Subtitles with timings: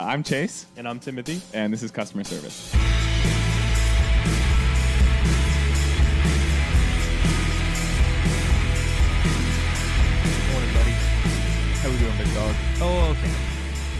[0.00, 1.40] I'm Chase, And I'm Timothy.
[1.52, 2.74] and this is customer service.
[10.52, 10.94] Morning, buddy.
[11.82, 12.54] How we doing, big dog?
[12.80, 13.32] Oh, okay.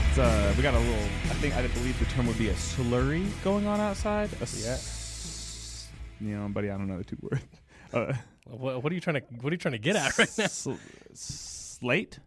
[0.09, 0.95] It's, uh, we got a little.
[1.25, 4.31] I think I believe the term would be a slurry going on outside.
[4.41, 5.89] A s-
[6.21, 7.43] You know, buddy, I don't know the two words.
[7.93, 8.13] Uh,
[8.47, 10.47] What, what are you trying to What are you trying to get at right now?
[10.49, 10.73] sl-
[11.13, 12.19] slate?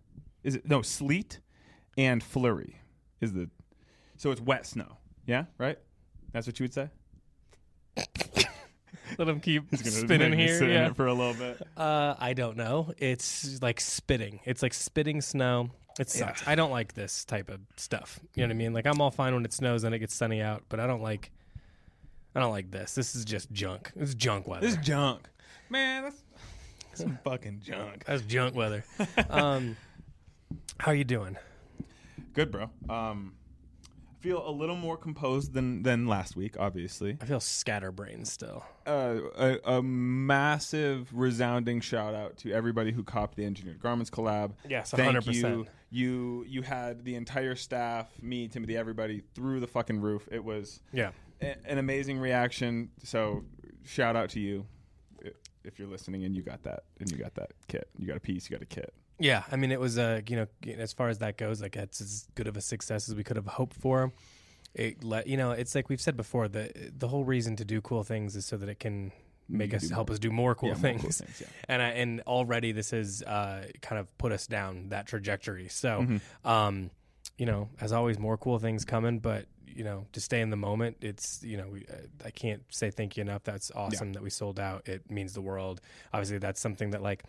[0.43, 1.39] Is it no sleet
[1.97, 2.77] and flurry?
[3.19, 3.49] Is the
[4.17, 4.97] so it's wet snow?
[5.25, 5.77] Yeah, right.
[6.33, 6.89] That's what you would say.
[9.17, 10.59] Let him keep spinning here.
[10.59, 11.61] sit in it for a little bit.
[11.75, 12.93] Uh, I don't know.
[12.97, 14.39] It's like spitting.
[14.45, 15.69] It's like spitting snow.
[15.99, 16.47] It sucks.
[16.47, 18.19] I don't like this type of stuff.
[18.35, 18.73] You know what I mean?
[18.73, 21.01] Like I'm all fine when it snows and it gets sunny out, but I don't
[21.01, 21.31] like.
[22.35, 22.93] I don't like this.
[22.93, 23.91] This is just junk.
[23.95, 24.67] This is junk weather.
[24.67, 25.27] This is junk,
[25.69, 26.03] man.
[26.03, 26.23] That's
[26.93, 28.03] some fucking junk.
[28.05, 28.83] That's junk weather.
[29.29, 29.75] um,
[30.79, 31.35] how you doing?
[32.33, 32.69] Good, bro.
[32.87, 33.33] Um,
[34.19, 36.55] feel a little more composed than than last week.
[36.59, 38.63] Obviously, I feel scatterbrained still.
[38.85, 44.51] uh, a, a massive, resounding shout out to everybody who copped the engineered garments collab.
[44.67, 45.33] Yes, Thank 100%.
[45.33, 45.65] you.
[45.89, 50.27] You you had the entire staff, me, Timothy, everybody through the fucking roof.
[50.31, 51.11] It was Yeah.
[51.41, 52.89] a, an amazing reaction.
[53.03, 53.45] So
[53.85, 54.65] shout out to you
[55.25, 55.29] i-
[55.63, 57.87] if you're listening and you got that and you got that kit.
[57.97, 58.49] You got a piece.
[58.49, 58.93] You got a kit.
[59.19, 62.01] Yeah, I mean, it was uh, you know, as far as that goes, like it's
[62.01, 64.13] as good of a success as we could have hoped for.
[64.73, 66.47] It let you know, it's like we've said before.
[66.47, 69.11] the The whole reason to do cool things is so that it can
[69.49, 70.13] make us help more.
[70.13, 71.01] us do more cool Yeah, more things.
[71.01, 71.47] cool things, yeah.
[71.67, 75.69] And I, and already this has uh, kind of put us down that trajectory.
[75.69, 76.47] So, Mm-hmm.
[76.47, 76.91] um,
[77.37, 79.19] you know, as always, more cool things coming.
[79.19, 81.95] But you know, to stay in the moment, it's you know, we, uh,
[82.25, 83.43] I can't say thank you enough.
[83.43, 84.87] That's awesome that we sold out.
[84.87, 85.81] It means the world.
[86.13, 87.23] Obviously, that's something that like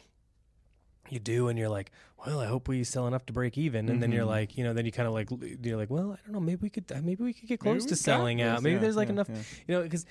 [1.11, 1.91] you do and you're like
[2.27, 4.31] well i hope we sell enough to break even and then you're Mm-hmm.
[4.31, 5.29] like you know then you kind of like
[5.63, 7.85] you're like well i don't know maybe we could uh, maybe we could get close
[7.87, 9.37] to selling out maybe yeah, there's like yeah, enough yeah.
[9.67, 10.07] you know because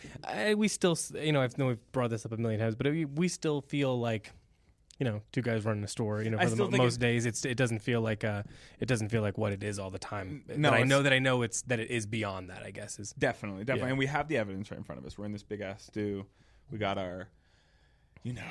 [0.58, 3.06] we still you know i know we've brought this up a million times but we,
[3.06, 4.32] we still feel like
[4.99, 7.00] you know two guys running a store you know for the still mo- think most
[7.00, 8.42] days it's it doesn't feel like uh
[8.80, 11.14] it doesn't feel like what it is all the time no, but i know that
[11.14, 13.88] i know it's that it is beyond that i guess is Definitely, definitely.
[13.89, 13.92] Yeah.
[13.92, 15.17] And we have the evidence right in front of us.
[15.17, 16.26] We're in this big ass stew.
[16.71, 17.27] We got our,
[18.27, 18.42] you know,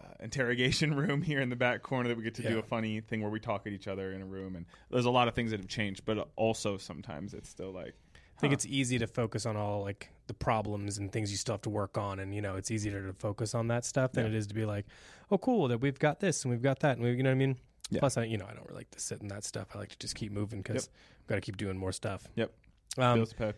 [0.00, 3.00] uh, interrogation room here in the back corner that we get to do a funny
[3.00, 4.54] thing where we talk at each other in a room.
[4.54, 7.94] And there's a lot of things that have changed, but also sometimes it's still like,
[8.14, 11.54] I think it's easy to focus on all like the problems and things you still
[11.54, 14.24] have to work on, and you know it's easier to focus on that stuff than
[14.24, 14.30] Yeah.
[14.32, 14.84] it is to be like,
[15.30, 17.34] oh, cool that we've got this and we've got that, and we, you know what
[17.36, 17.56] I mean.
[17.90, 18.00] Yeah.
[18.00, 19.68] Plus, I you know I don't really like to sit in that stuff.
[19.74, 20.92] I like to just keep moving because Yep.
[21.20, 22.28] we've got to keep doing more stuff.
[22.36, 22.52] yep,
[22.98, 23.54] Um, bills pay.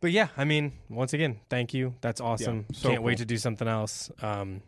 [0.00, 1.94] but yeah, I mean, once again, thank you.
[2.00, 2.64] That's awesome.
[2.72, 4.10] so Can't wait to do something else.
[4.22, 4.62] Um,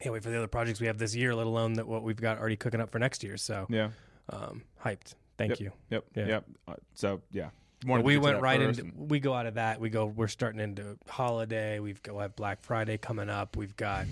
[0.00, 2.16] can't wait for the other projects we have this year, let alone that what we've
[2.20, 3.36] got already cooking up for next year.
[3.36, 3.90] So, Yeah,
[4.30, 5.14] um, hyped.
[5.36, 5.60] Thank Yep.
[5.60, 5.72] you.
[5.90, 6.26] yep, Yeah.
[6.26, 6.44] yep.
[6.68, 7.50] Uh, so yeah,
[7.86, 10.60] Wanted we went right into and- we go out of that we go we're starting
[10.60, 14.04] into holiday we've got we have black friday coming up we've got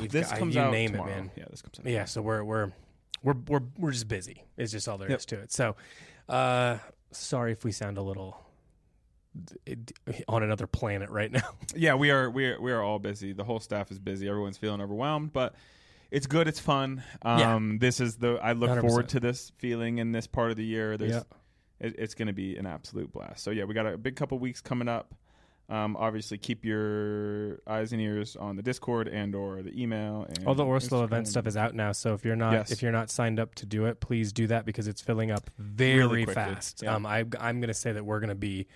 [0.00, 1.10] we've this got, comes you out name tomorrow.
[1.10, 1.84] it man Yeah, this comes out.
[1.86, 2.72] yeah so we're we're
[3.22, 5.20] we're we're, we're just busy it's just all there is Yep.
[5.20, 5.76] to it so
[6.30, 6.78] uh
[7.10, 8.42] sorry if we sound a little
[10.28, 11.40] on another planet right now
[11.76, 13.32] yeah, we are we are we are all busy.
[13.32, 14.28] The whole staff is busy.
[14.28, 15.54] Everyone's feeling overwhelmed, but
[16.10, 16.48] it's good.
[16.48, 17.02] It's fun.
[17.24, 17.54] Yeah.
[17.54, 18.80] Um, this is the I look 100%.
[18.82, 20.98] forward to this feeling in this part of the year.
[20.98, 21.22] There's Yeah.
[21.80, 23.42] it, it's going to be an absolute blast.
[23.42, 25.14] So yeah, we got a big couple weeks coming up.
[25.70, 30.26] Um, obviously, keep your eyes and ears on the Discord and or the email.
[30.28, 32.72] And all the orSlow event stuff is out now so if you're not Yes.
[32.72, 35.48] if you're not signed up to do it please do that because it's filling up
[35.56, 36.96] very Really fast Yeah.
[36.96, 38.66] um I, i'm going to say that we're going to be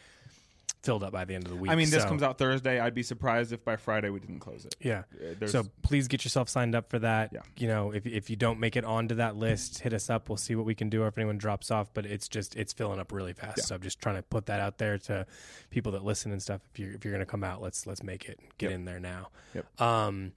[0.83, 2.79] filled up by the end of the week I mean, this so- comes out Thursday.
[2.79, 4.77] I'd be surprised if by Friday we didn't close it.
[4.81, 7.31] yeah Uh, There's, So please get yourself signed up for that.
[7.33, 7.41] Yeah.
[7.57, 10.29] You know, if if you don't make it onto that list, hit us up.
[10.29, 11.93] We'll see what we can do or if anyone drops off.
[11.93, 13.59] But it's just it's filling up really fast.
[13.59, 13.65] Yeah.
[13.65, 15.27] So I'm just trying to put that out there to
[15.71, 16.61] people that listen and stuff.
[16.73, 18.39] If you're if you're gonna come out, let's let's make it.
[18.59, 18.75] Get Yep.
[18.79, 19.31] in there now.
[19.55, 19.81] Yep.
[19.81, 20.33] Um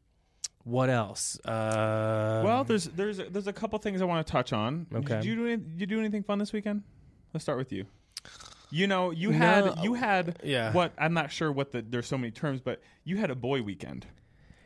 [0.63, 1.39] what else?
[1.45, 4.87] Uh well, there's there's there's a couple things I want to touch on.
[4.93, 5.15] Okay.
[5.17, 6.81] Did you do any, you do anything fun this weekend?
[7.35, 7.85] Let's start with you.
[8.71, 9.75] You know, you had No.
[9.83, 10.71] you had Yeah.
[10.73, 13.61] what I'm not sure what the there's so many terms, but you had a boy
[13.61, 14.05] weekend.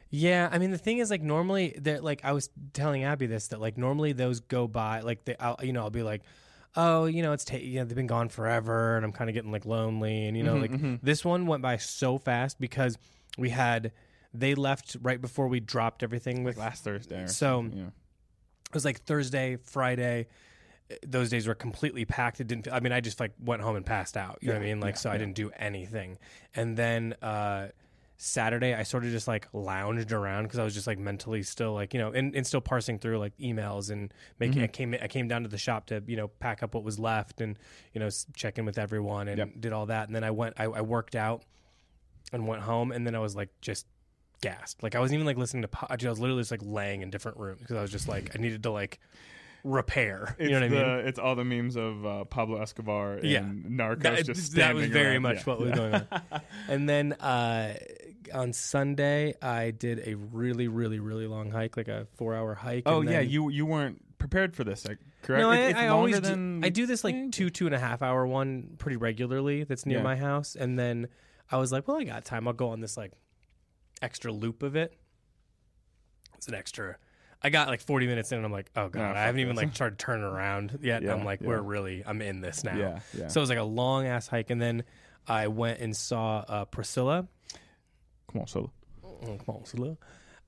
[0.09, 3.47] Yeah, I mean the thing is like normally they're like I was telling Abby this
[3.47, 6.21] that like normally those go by like they I'll, you know I'll be like
[6.75, 9.33] oh you know it's ta- you know they've been gone forever and I'm kind of
[9.33, 10.95] getting like lonely and you know mm-hmm, like mm-hmm.
[11.01, 12.97] this one went by so fast because
[13.38, 13.91] we had
[14.33, 17.25] they left right before we dropped everything with last Thursday.
[17.27, 17.83] So- yeah.
[17.85, 20.27] it was like Thursday Friday
[21.06, 23.85] those days were completely packed it didn't I mean I just like went home and
[23.85, 26.18] passed out you know what I mean like yeah, so I didn't do anything
[26.56, 27.69] and then uh
[28.15, 31.74] Saturday, I sort of just like lounged around because I was just like mentally still
[31.74, 34.57] like you know, and, and still parsing through like emails and making.
[34.57, 34.63] Mm-hmm.
[34.63, 36.97] I came I came down to the shop to you know pack up what was
[37.00, 37.59] left and
[37.91, 39.50] you know check in with everyone and Yep.
[39.59, 40.07] did all that.
[40.07, 41.44] And then I went I, I worked out
[42.31, 43.88] and went home and then I was like just
[44.41, 44.81] gassed.
[44.83, 45.68] Like I wasn't even like listening to.
[45.68, 48.31] Po- I was literally just like laying in different rooms because I was just like
[48.38, 49.00] I needed to like
[49.63, 50.36] repair.
[50.38, 51.07] It's you know what the, I mean?
[51.07, 53.42] It's all the memes of uh, Pablo Escobar and Yeah.
[53.42, 55.21] Narcos That, just that was very around.
[55.24, 55.44] much Yeah.
[55.45, 56.07] what was going on.
[56.68, 57.75] and then uh,
[58.33, 62.83] on Sunday, I did a really, really, really long hike, like a four-hour hike.
[62.86, 64.86] Oh yeah, you you weren't prepared for this,
[65.21, 65.42] correct?
[65.42, 68.01] No, I, I always than do, I do this like two, two and a half
[68.01, 69.63] hour one pretty regularly.
[69.63, 70.04] That's near Yeah.
[70.04, 71.07] my house, and then
[71.51, 72.48] I was like, well, I got time.
[72.48, 73.12] I'll go on this like
[74.01, 74.94] extra loop of it.
[76.36, 76.98] It's an extra.
[77.43, 79.55] I got like 40 minutes in, and I'm like, oh god, Nah, I haven't even
[79.55, 79.65] this.
[79.65, 81.03] like started turning around yet.
[81.03, 81.47] Yeah, I'm like, yeah.
[81.49, 82.75] we're really, I'm in this now.
[82.75, 83.27] Yeah, yeah.
[83.27, 84.83] So it was like a long ass hike, and then
[85.27, 87.27] I went and saw uh, Priscilla.
[88.31, 88.71] Come on, solo.
[89.03, 89.97] Oh, come on, Priscilla.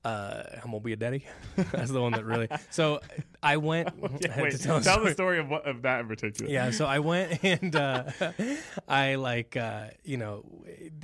[0.06, 1.24] Uh, I'm gonna be a daddy.
[1.56, 2.48] That's the one that really.
[2.70, 3.00] So
[3.42, 3.88] I went
[4.20, 5.40] Yeah, to wait, tell tell, the story.
[5.40, 6.48] of what of that in particular.
[6.50, 8.04] Yeah, so I went and uh,
[8.86, 10.44] I like uh, you know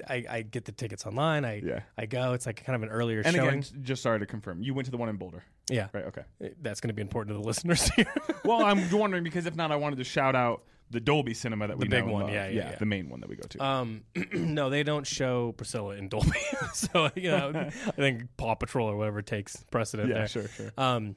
[0.08, 1.44] I, I get the tickets online.
[1.44, 1.80] I Yeah.
[1.98, 2.32] I go.
[2.34, 3.28] It's like kind of an earlier show.
[3.28, 3.48] And showing.
[3.58, 6.04] again, just sorry to confirm, you went to the one in Boulder, yeah, right?
[6.04, 6.22] Okay.
[6.60, 8.12] that's going to be important to the listeners here.
[8.44, 11.78] Well, I'm wondering because if not, I wanted to shout out the Dolby Cinema that
[11.78, 12.76] we The big one, yeah, yeah, yeah.
[12.76, 13.64] the main one that we go to.
[13.64, 14.02] um,
[14.32, 16.38] no, they don't show Priscilla in Dolby,
[16.74, 17.52] so you know
[17.86, 20.28] I think Paw Patrol or whatever takes precedent yeah, there.
[20.28, 20.72] sure, sure.
[20.78, 21.16] Um,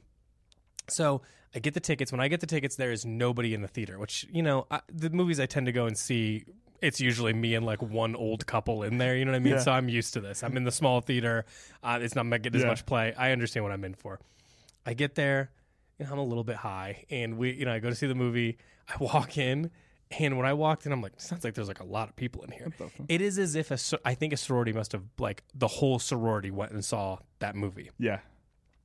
[0.88, 1.22] so
[1.54, 2.10] I get the tickets.
[2.12, 3.98] When I get the tickets, there is nobody in the theater.
[3.98, 6.44] Which you know, I, the movies I tend to go and see,
[6.82, 9.16] it's usually me and like one old couple in there.
[9.16, 9.54] You know what I mean?
[9.54, 9.60] Yeah.
[9.60, 10.42] So I'm used to this.
[10.42, 11.44] I'm in the small theater.
[11.82, 12.68] Uh, it's not getting as Yeah.
[12.68, 13.14] much play.
[13.14, 14.20] I understand what I'm in for.
[14.84, 15.50] I get there.
[15.98, 18.06] You know, I'm a little bit high, and we, you know, I go to see
[18.06, 18.58] the movie.
[18.88, 19.70] I walk in.
[20.20, 22.42] And when I walked in, I'm like, sounds like there's like a lot of people
[22.44, 22.72] in here.
[23.08, 25.98] It is as if a, so- I think a sorority must have like the whole
[25.98, 27.90] sorority went and saw that movie.
[27.98, 28.20] Yeah.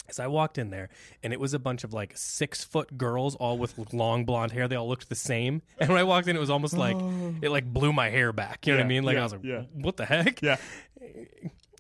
[0.09, 0.89] As I walked in there,
[1.23, 4.67] and it was a bunch of like six foot girls, all with long blonde hair.
[4.67, 5.61] They all looked the same.
[5.79, 6.97] And when I walked in, it was almost like
[7.43, 8.65] it like blew my hair back.
[8.65, 9.03] You know what I Yeah, mean?
[9.03, 9.61] Like yeah, I was like, yeah.
[9.73, 10.41] what the heck?
[10.41, 10.57] Yeah.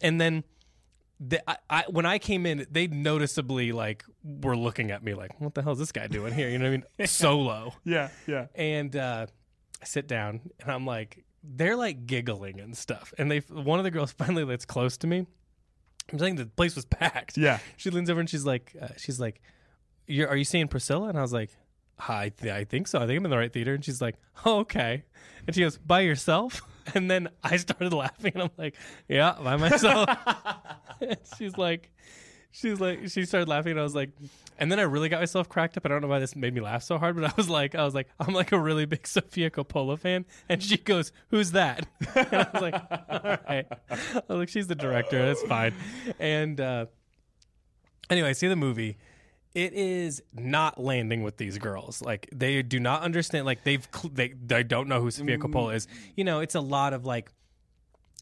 [0.01, 0.43] And then.
[1.23, 5.39] The, I, I, when I came in, they noticeably like were looking at me like,
[5.39, 7.07] "What the hell is this guy doing here?" You know what I mean?
[7.07, 7.75] Solo.
[7.83, 8.09] Yeah.
[8.27, 8.47] Yeah.
[8.55, 9.27] And uh,
[9.81, 13.13] I sit down, and I'm like, they're like giggling and stuff.
[13.19, 15.27] And they, one of the girls finally that's close to me.
[16.11, 17.37] I'm saying the place was packed.
[17.37, 17.59] Yeah.
[17.77, 19.41] She leans over and she's like, uh, she's like,
[20.07, 21.51] You're, "Are you seeing Priscilla?" And I was like,
[21.99, 22.99] "I, th- I think so.
[22.99, 25.03] I think I'm in the right theater." And she's like, "Oh, okay."
[25.45, 26.61] And she goes, "By yourself?"
[26.95, 28.75] And then I started laughing, and I'm like,
[29.07, 30.09] "Yeah, by myself."
[31.37, 31.91] she's like,
[32.51, 34.11] she's like, she started laughing, and I was like,
[34.57, 35.85] and then I really got myself cracked up.
[35.85, 37.83] I don't know why this made me laugh so hard, but I was like, I
[37.83, 41.87] was like, I'm like a really big Sofia Coppola fan, and she goes, "Who's that?"
[42.15, 42.75] And I was like,
[43.09, 45.25] "All right." I was like, "She's the director.
[45.25, 45.73] That's fine."
[46.19, 46.85] And uh,
[48.09, 48.97] anyway, I see the movie.
[49.53, 52.01] It is not landing with these girls.
[52.01, 53.45] Like they do not understand.
[53.45, 55.41] Like they've they they don't know who Sofia mm.
[55.41, 55.87] Coppola is.
[56.15, 57.31] You know, it's a lot of like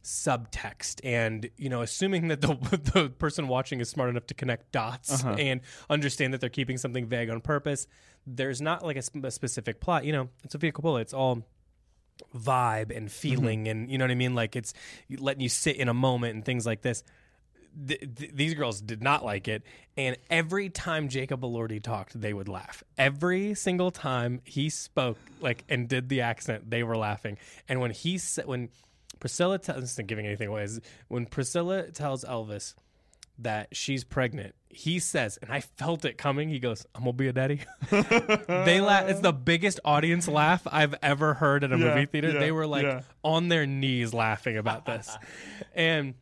[0.04, 2.56] subtext and you know assuming that the
[2.94, 5.36] the person watching is smart enough to connect dots uh-huh.
[5.38, 7.86] and understand that they're keeping something vague on purpose
[8.26, 11.46] there's not like a, sp- a specific plot you know it's Sofia Coppola it's all
[12.36, 13.08] vibe and mm-hmm.
[13.08, 14.74] feeling and you know what I mean like it's
[15.18, 17.04] letting you sit in a moment and things like this
[17.88, 19.64] th- th- these girls did not like it.
[19.98, 22.84] And every time Jacob Elordi talked they would laugh.
[22.98, 27.38] Every single time he spoke like and did the accent they were laughing.
[27.68, 28.70] And when he said when
[29.20, 30.80] Priscilla tells this isn't giving anything away is
[31.10, 32.76] when Priscilla tells Elvis
[33.42, 37.28] that she's pregnant he says and I felt it coming he goes I'm gonna be
[37.30, 37.62] a daddy.
[37.90, 42.32] They laugh it's the biggest audience laugh I've ever heard at a Yeah, movie theater
[42.32, 43.02] yeah, they were like yeah.
[43.24, 45.18] on their knees laughing about this.
[45.74, 46.14] And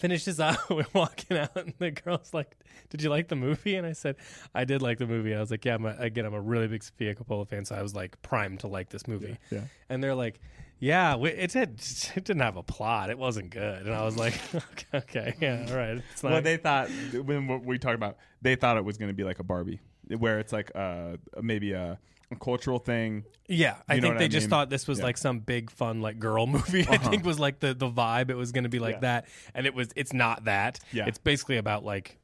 [0.00, 0.58] finishes out.
[0.70, 2.56] We're walking out, and the girl's like,
[2.90, 4.16] "Did you like the movie?" And I said,
[4.54, 6.68] "I did like the movie." I was like, "Yeah, I'm a, again, I'm a really
[6.68, 9.62] big Sofia Coppola fan, so I was like primed to like this movie." Yeah.
[9.88, 10.40] And they're like,
[10.78, 11.80] "Yeah, we, it did.
[12.16, 13.10] It didn't have a plot.
[13.10, 16.42] It wasn't good." And I was like, "Okay, okay yeah, all right." It's not, Well,
[16.42, 19.44] they thought when we talked about, they thought it was going to be like a
[19.44, 19.80] Barbie,
[20.16, 21.98] where it's like uh maybe a
[22.36, 23.24] cultural thing.
[23.48, 24.50] Yeah, I think they I just mean?
[24.50, 25.04] thought this was Yeah.
[25.06, 26.86] like some big fun like girl movie.
[26.88, 27.10] I Uh-huh.
[27.10, 28.30] think was like the the vibe.
[28.30, 29.00] It was going to be like Yeah.
[29.22, 29.88] that, and it was.
[29.96, 30.80] It's not that.
[30.92, 31.06] Yeah.
[31.06, 32.18] it's basically about like,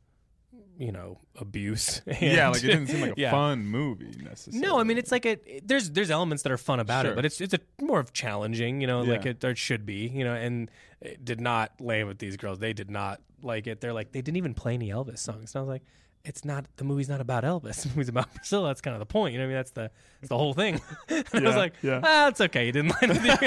[0.79, 2.03] you know, abuse.
[2.21, 3.31] yeah, like it didn't seem like a yeah.
[3.31, 4.61] fun movie necessarily.
[4.67, 7.13] No, I mean it's like a there's there's elements that are fun about Sure.
[7.13, 10.09] it, but it's it's a more of challenging, you know, like it, it should be,
[10.09, 10.71] you know, and
[11.01, 12.59] it did not land with these girls.
[12.59, 13.81] They did not like it.
[13.81, 15.55] They're like they didn't even play any Elvis songs.
[15.55, 15.83] And I was like,
[16.25, 17.83] it's not the movie's not about Elvis.
[17.83, 18.69] The movie's about Priscilla.
[18.69, 19.33] That's kind of the point.
[19.35, 19.59] You know what I mean?
[19.59, 19.91] That's the
[20.21, 20.81] that's the whole thing.
[21.09, 22.01] and I was like, yeah.
[22.03, 22.67] ah, it's okay.
[22.67, 23.31] You didn't land with you.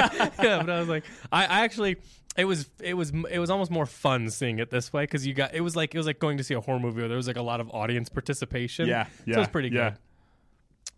[0.44, 1.98] yeah, but I was like, I, I actually
[2.36, 5.34] It was it was it was almost more fun seeing it this way because you
[5.34, 7.18] got it was like it was like going to see a horror movie where there
[7.18, 8.88] was like a lot of audience participation.
[8.88, 9.92] Yeah, so yeah, it was pretty yeah.
[9.92, 10.00] good.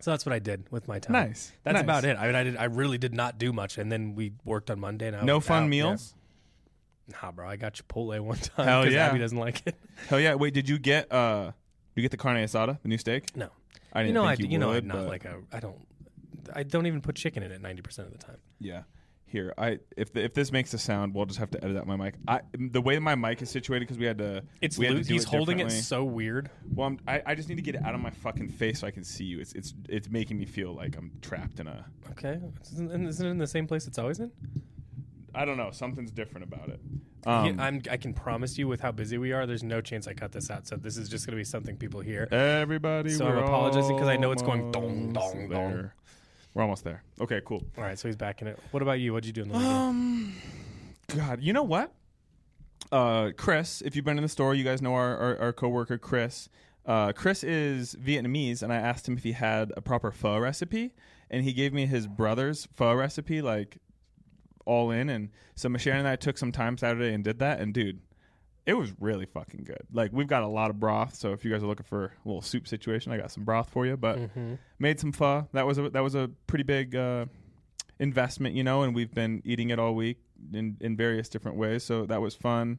[0.00, 1.12] So that's what I did with my time.
[1.12, 1.52] Nice.
[1.62, 1.82] That's nice.
[1.82, 2.16] about it.
[2.16, 2.56] I mean, I did.
[2.56, 5.08] I really did not do much, and then we worked on Monday.
[5.08, 6.14] And I No fun out, meals.
[7.08, 7.16] Yeah.
[7.22, 7.48] Nah, bro.
[7.48, 8.66] I got Chipotle one time.
[8.66, 9.08] Hell yeah.
[9.08, 9.74] Abby doesn't like it.
[10.08, 10.34] Hell yeah!
[10.34, 11.52] Wait, did you get uh,
[12.00, 13.36] you get the carne asada, the new steak?
[13.36, 13.50] No.
[13.92, 15.36] I didn't you know, I think you, you know, would, I'm not but- like a.
[15.52, 15.76] I don't.
[16.54, 18.38] I don't even put chicken in it ninety percent of the time.
[18.58, 18.82] Yeah.
[19.26, 21.86] Here, I if the, if this makes a sound, we'll just have to edit out
[21.86, 22.14] my mic.
[22.26, 24.42] I the way my mic is situated because we had to.
[24.60, 25.06] It's we had to loose.
[25.06, 25.82] do He's holding it differently.
[25.82, 26.50] so weird.
[26.74, 28.88] Well, I'm, I I just need to get it out of my fucking face so
[28.88, 29.38] I can see you.
[29.38, 31.84] It's it's it's making me feel like I'm trapped in a.
[32.12, 32.40] Okay,
[32.72, 34.32] isn't, isn't it in the same place it's always in?
[35.34, 35.70] I don't know.
[35.70, 36.80] Something's different about it.
[37.26, 37.82] Yeah, Um, I'm.
[37.90, 40.50] I can promise you, with how busy we are, there's no chance I cut this
[40.50, 40.66] out.
[40.66, 42.28] So this is just going to be something people hear.
[42.32, 43.10] everybody.
[43.10, 45.58] So I'm we're apologizing 'cause I know it's going dong, dong, there.
[45.82, 45.90] dong.
[46.54, 47.02] We're almost there.
[47.20, 47.62] Okay, cool.
[47.78, 48.58] All right, so he's back in it.
[48.70, 49.12] What about you?
[49.12, 49.72] What'd you do in the weekend?
[49.76, 50.34] Um,
[51.14, 51.92] God, you know what?
[52.90, 55.98] Uh, Chris, if you've been in the store, you guys know our our, our coworker
[55.98, 56.48] Chris.
[56.86, 60.94] Uh, Chris is Vietnamese, and I asked him if he had a proper pho recipe,
[61.30, 63.78] and he gave me his brother's pho recipe, like
[64.70, 65.08] all in.
[65.10, 68.00] And so Michelle and I took some time Saturday and did that, and dude,
[68.66, 69.82] it was really fucking good.
[69.92, 72.28] Like we've got a lot of broth, so if you guys are looking for a
[72.28, 73.96] little soup situation, I got some broth for you.
[73.96, 74.54] But Mm-hmm.
[74.78, 75.48] made some pho.
[75.52, 77.26] That was a that was a pretty big uh,
[77.98, 80.18] investment, you know, and we've been eating it all week
[80.52, 81.82] in in various different ways.
[81.84, 82.78] So that was fun.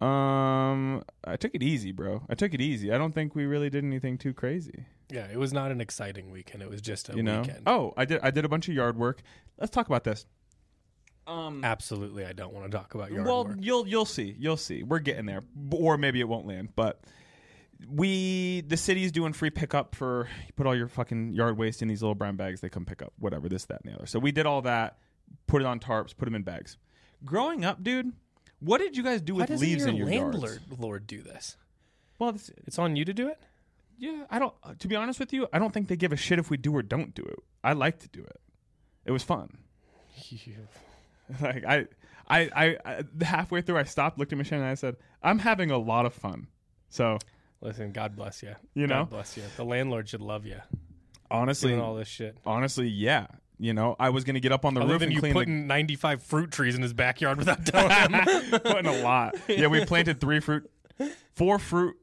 [0.00, 2.22] Um, I took it easy, bro.
[2.28, 2.92] I took it easy.
[2.92, 4.84] I don't think we really did anything too crazy.
[5.10, 6.62] Yeah, it was not an exciting weekend.
[6.62, 7.40] It was just a you know.
[7.40, 7.62] weekend.
[7.66, 8.20] Oh, I did.
[8.22, 9.22] I did a bunch of yard work.
[9.58, 10.26] Let's talk about this.
[11.26, 11.64] Um.
[11.64, 13.56] Absolutely, I don't want to talk about yard well, work.
[13.60, 14.34] you'll you'll see.
[14.38, 14.82] You'll see.
[14.82, 16.70] We're getting there, or maybe it won't land.
[16.76, 17.00] But
[17.88, 21.88] we, the city's doing free pickup for you put all your fucking yard waste in
[21.88, 22.60] these little brown bags.
[22.60, 24.06] They come pick up whatever this, that, and the other.
[24.06, 24.98] So we did all that.
[25.46, 26.16] Put it on tarps.
[26.16, 26.76] Put them in bags.
[27.24, 28.12] Growing up, dude,
[28.60, 30.78] what did you guys do Why with doesn't leaves your in your landlord yards?
[30.80, 31.56] lord do this?
[32.18, 33.40] Well, it's, It's on you to do it.
[33.98, 34.54] yeah, I don't.
[34.62, 36.56] uh, To be honest with you, I don't think they give a shit if we
[36.56, 37.38] do or don't do it.
[37.64, 38.40] I like to do it.
[39.04, 39.58] It was fun.
[41.40, 41.86] like I,
[42.28, 45.70] I, I, I, halfway through, I stopped, looked at Michelle, and I said, "I'm having
[45.70, 46.48] a lot of fun."
[46.88, 47.18] So
[47.64, 48.54] Listen, God bless you.
[48.74, 49.00] You know?
[49.00, 49.42] God bless you.
[49.56, 50.60] The landlord should love you.
[51.30, 52.36] honestly, Doing all this shit.
[52.44, 53.26] honestly, yeah.
[53.58, 55.32] You know, I was gonna get up on the Other roof than and you clean
[55.32, 58.50] putting 95 fruit trees in his backyard without telling him.
[58.50, 59.36] putting a lot.
[59.48, 60.70] Yeah, we planted three fruit,
[61.34, 61.96] four fruit,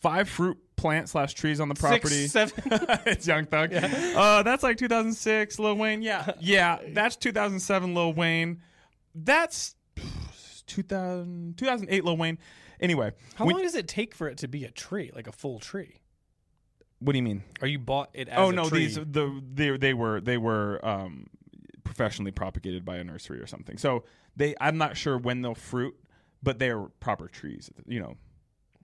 [0.00, 2.28] five fruit plant slash trees on the property.
[2.28, 2.78] Six, seven.
[3.06, 3.72] it's Young Thug.
[3.74, 6.02] Uh, that's like 2006, Lil Wayne.
[6.02, 8.62] Yeah, yeah, that's 2007, Lil Wayne.
[9.14, 9.74] That's
[10.66, 12.38] 2000, 2008, Lil Wayne.
[12.80, 15.32] Anyway, How we- long does it take for it to be a tree, like a
[15.32, 16.00] full tree?
[17.00, 17.44] what do you mean?
[17.62, 18.80] Or you bought it as oh a no, tree?
[18.86, 21.28] these the they they were they were um,
[21.84, 23.78] professionally propagated by a nursery or something.
[23.78, 24.02] So
[24.34, 25.94] they, I'm not sure when they'll fruit,
[26.42, 27.70] but they are proper trees.
[27.86, 28.16] You know,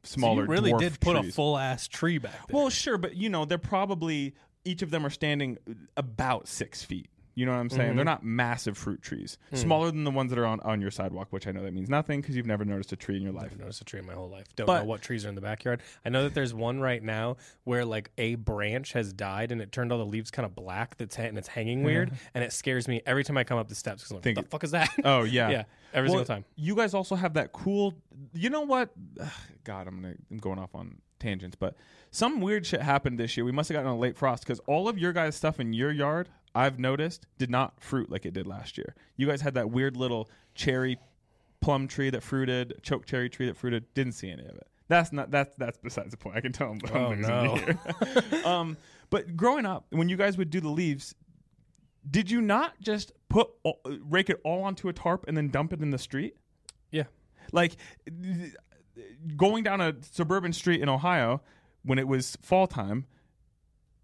[0.05, 0.43] So smaller.
[0.45, 1.35] you really dwarf did put a trees.
[1.35, 2.55] full ass tree back there.
[2.57, 5.59] Well, sure, but you know, they're probably each of them are standing
[5.97, 7.09] about six feet.
[7.37, 7.89] You know what I'm saying?
[7.89, 7.97] Mm-hmm.
[7.97, 9.57] They're not massive fruit trees, Hmm.
[9.57, 11.89] smaller than the ones that are on, on your sidewalk, which I know that means
[11.89, 13.51] nothing because you've never noticed a tree in your life.
[13.53, 14.47] I've noticed a tree in my whole life.
[14.55, 15.83] Don't But- know what trees are in the backyard.
[16.05, 19.73] I know that there's one right now where like a branch has died and it
[19.73, 20.97] turned all the leaves kind of black.
[20.97, 23.69] That's ha- and it's hanging weird, and it scares me every time I come up
[23.69, 25.63] the steps because I'm like, "What the fuck is that?" Oh yeah, yeah,
[25.93, 26.45] every Well, single time.
[26.57, 27.95] You guys also have that cool.
[28.33, 28.91] You know what?
[29.21, 29.29] Ugh,
[29.65, 31.75] God, I'm gonna I'm going off on tangents, but
[32.11, 33.45] some weird shit happened this year.
[33.45, 35.91] We must have gotten a late frost because all of your guys' stuff in your
[35.91, 38.95] yard, I've noticed, did not fruit like it did last year.
[39.17, 40.99] You guys had that weird little cherry
[41.61, 43.93] plum tree that fruited, choke cherry tree that fruited.
[43.95, 44.67] Didn't see any of it.
[44.89, 46.37] That's not that's that's besides the point.
[46.37, 47.79] I can tell I'm, I'm Oh, losing
[48.45, 48.45] no.
[48.51, 48.77] um,
[49.11, 51.15] but growing up, when you guys would do the leaves,
[52.11, 55.73] did you not just put all, rake it all onto a tarp and then dump
[55.73, 56.37] it in the street?
[56.91, 57.05] Yeah.
[57.51, 58.53] Like th-
[59.37, 61.41] going down a suburban street in Ohio
[61.83, 63.07] when it was fall time,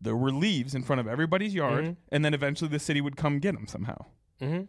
[0.01, 1.97] there were leaves in front of everybody's yard, Mhm.
[2.13, 4.07] and then eventually the city would come get them somehow.
[4.41, 4.65] Mm-hmm.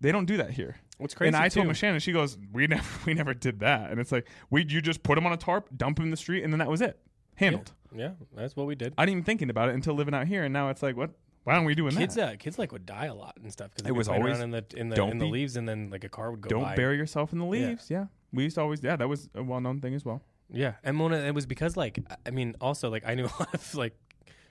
[0.00, 0.76] They don't do that here.
[0.98, 3.60] What's crazy and I told too- Miss Shannon, she goes, "We never, we never did
[3.60, 6.10] that." And it's like, we you just put them on a tarp, dump them in
[6.10, 6.98] the street, and then that was it,
[7.36, 7.72] handled.
[7.94, 8.92] Yeah, that's what we did.
[8.98, 11.10] I didn't even thinking about it until living out here, and now it's like, what?
[11.44, 12.32] Why aren't we doing Kids, that?
[12.32, 14.64] uh, kids like would die a lot and stuff because It was always, in the
[14.76, 16.74] in the in the be- leaves, and then like a car would go Don't by.
[16.74, 17.50] bury yourself in the Yeah.
[17.68, 17.90] leaves.
[17.90, 18.06] Yeah.
[18.32, 18.82] we used to always.
[18.82, 20.22] Yeah, that was a well-known thing as well.
[20.50, 23.54] Yeah, and Mona, it was because like I mean, also like I knew a lot
[23.54, 23.94] of like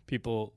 [0.08, 0.54] people,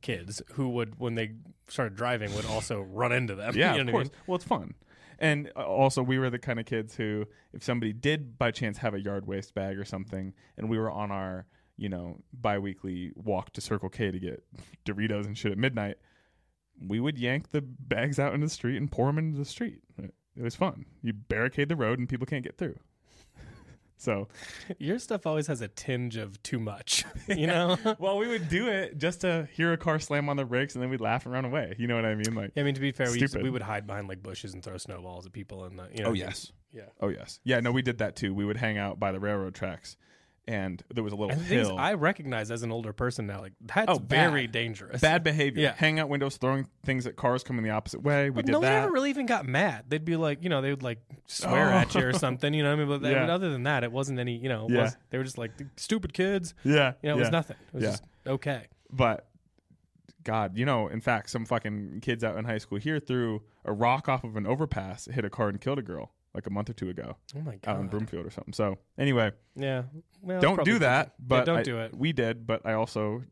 [0.00, 1.32] kids who would when they
[1.68, 3.54] started driving would also run into them.
[3.56, 4.04] Yeah, you of know I course.
[4.08, 4.16] mean?
[4.26, 4.74] Well, it's fun.
[5.18, 8.78] And uh, also, we were the kind of kids who, if somebody did by chance
[8.78, 13.12] have a yard waste bag or something, and we were on our, you know, biweekly
[13.14, 14.42] walk to Circle K to get
[14.84, 15.96] Doritos and shit at midnight,
[16.84, 19.80] we would yank the bags out into the street and pour them into the street.
[19.98, 20.86] it was fun.
[21.02, 22.76] You barricade the road and people can't get through.
[24.02, 24.26] So,
[24.78, 27.04] Your stuff always has a tinge of too much.
[27.28, 27.76] You know.
[27.98, 30.82] well, we would do it just to hear a car slam on the brakes and
[30.82, 31.74] then we'd laugh and run away.
[31.78, 32.34] You know what I mean?
[32.34, 34.62] Like, I mean, to be fair, we, used we would hide behind like bushes and
[34.62, 36.10] throw snowballs at people, and uh, you know.
[36.10, 36.52] Oh, yes.
[36.72, 36.82] yeah.
[37.00, 37.60] oh yes, yeah.
[37.60, 38.34] No, we did that too.
[38.34, 39.96] We would hang out by the railroad tracks,
[40.48, 41.78] and there was a little And things hill.
[41.78, 44.30] I recognize as an older person now, like that's Oh, bad.
[44.30, 45.00] very dangerous.
[45.00, 45.62] Bad behavior.
[45.62, 45.74] Yeah.
[45.76, 48.28] Hang out windows, throwing things at cars coming the opposite way.
[48.30, 48.74] We But did no that.
[48.74, 49.84] one ever really even got mad.
[49.88, 51.72] They'd be like, you know, they would like swear Oh.
[51.78, 52.12] at you or oh.
[52.18, 52.52] something.
[52.52, 54.36] You know, what I mean, but mean, other than that, it wasn't any.
[54.36, 54.82] You know, Yeah.
[54.82, 56.54] was, they were just like stupid kids.
[56.64, 57.20] yeah, You know, it yeah.
[57.20, 57.56] was nothing.
[57.68, 57.90] It was Yeah.
[57.90, 58.66] just okay.
[58.90, 59.28] But
[60.24, 63.72] God, you know, in fact, some fucking kids out in high school here threw a
[63.72, 66.70] rock off of an overpass, hit a car, and killed a girl like a month
[66.70, 67.90] or two ago Oh my out in god.
[67.90, 68.52] Broomfield or something.
[68.54, 69.82] So anyway, Yeah.
[70.20, 71.14] Well, don't do that.
[71.18, 71.94] But yeah, don't I- do it.
[71.96, 73.22] We did, but I also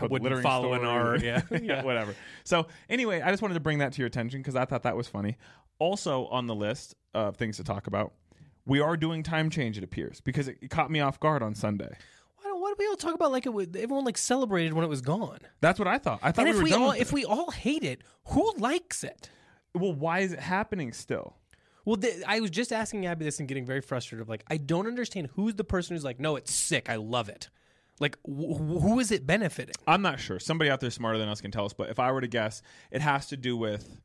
[0.00, 1.16] I wouldn't follow an R.
[1.22, 1.42] Yeah.
[1.62, 2.14] yeah, whatever.
[2.44, 4.96] So anyway, I just wanted to bring that to your attention because I thought that
[4.96, 5.36] was funny.
[5.78, 8.12] Also on the list of things to talk about,
[8.66, 9.76] we are doing time change.
[9.78, 11.90] It appears because it, it caught me off guard on Sunday.
[12.36, 13.52] Why don't, why do we all talk about like it?
[13.52, 15.38] would- Everyone like celebrated when it was gone.
[15.60, 16.20] That's what I thought.
[16.22, 17.12] I thought And we if were we done all if it.
[17.12, 19.30] we all hate it, who likes it?
[19.74, 21.36] well, why is it happening still?
[21.84, 24.22] Well, th- I was just asking Abby this and getting very frustrated.
[24.22, 26.88] Of like, I don't understand who's the person who's like, no, it's sick.
[26.88, 27.48] I love it.
[28.00, 29.74] Like, wh- wh- who is it benefiting?
[29.86, 30.38] I'm not sure.
[30.38, 31.72] Somebody out there smarter than us can tell us.
[31.72, 33.98] But if I were to guess, it has to do with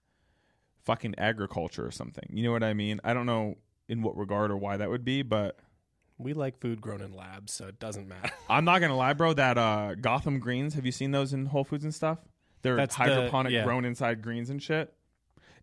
[0.85, 2.25] fucking agriculture or something.
[2.31, 2.99] You know what I mean?
[3.03, 3.55] I don't know
[3.87, 5.59] in what regard or why that would be, but
[6.17, 8.31] We like food grown in labs, so it doesn't matter.
[8.49, 9.33] I'm not gonna lie, bro.
[9.33, 10.73] That uh, Gotham greens.
[10.73, 12.17] Have you seen those in Whole Foods and stuff?
[12.63, 13.63] They're That's the- hydroponic yeah.
[13.63, 14.93] grown inside greens and shit.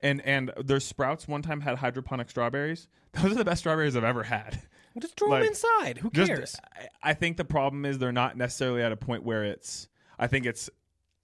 [0.05, 2.87] And and their sprouts one time had hydroponic strawberries.
[3.15, 4.61] Those are the best strawberries I've ever had.
[5.01, 5.99] Just throw Like, them inside.
[5.99, 6.57] Who Just- cares?
[7.03, 9.89] I, I think the problem is they're not necessarily at a point where it's.
[10.19, 10.71] I think it's.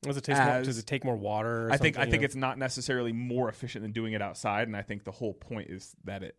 [0.02, 1.66] Does it taste more, as- does it take more water?
[1.68, 4.22] Or I think I something, think you it's not necessarily more efficient than doing it
[4.22, 6.37] outside, and I think the whole point is that it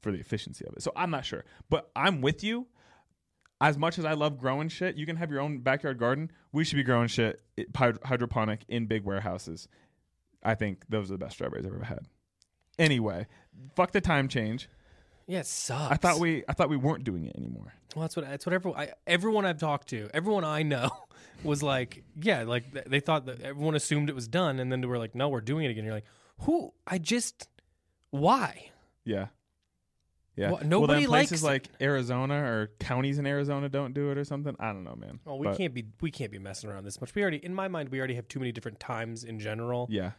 [0.00, 0.82] for the efficiency of it.
[0.82, 2.66] So I'm not sure, but I'm with you.
[3.60, 6.30] As much as I love growing shit, you can have your own backyard garden.
[6.52, 9.68] We should be growing shit i- hyd- hydroponic in big warehouses.
[10.42, 12.06] I think those are the best strawberries I've ever had.
[12.78, 13.26] Anyway,
[13.76, 14.68] fuck the time change.
[15.26, 15.92] yeah, it sucks.
[15.92, 17.74] I thought we I thought we weren't doing it anymore.
[17.94, 20.90] Well, that's what that's what everyone I, everyone I've talked to, everyone I know,
[21.44, 24.80] was like, yeah, like th- they thought that everyone assumed it was done, and then
[24.80, 25.84] they were like, no, we're doing it again.
[25.84, 26.06] You're like,
[26.40, 26.72] who?
[26.86, 27.48] I just
[28.10, 28.70] why?
[29.04, 29.26] Yeah.
[30.36, 30.46] Yeah.
[30.46, 34.16] Well, well, then nobody places likes like Arizona or counties in Arizona don't do it
[34.16, 34.56] or something.
[34.58, 35.20] I don't know, man.
[35.26, 37.14] Oh, we But, can't be we can't be messing around this much.
[37.14, 39.86] We already, in my mind, we already have too many different times in general.
[39.90, 40.12] Yeah.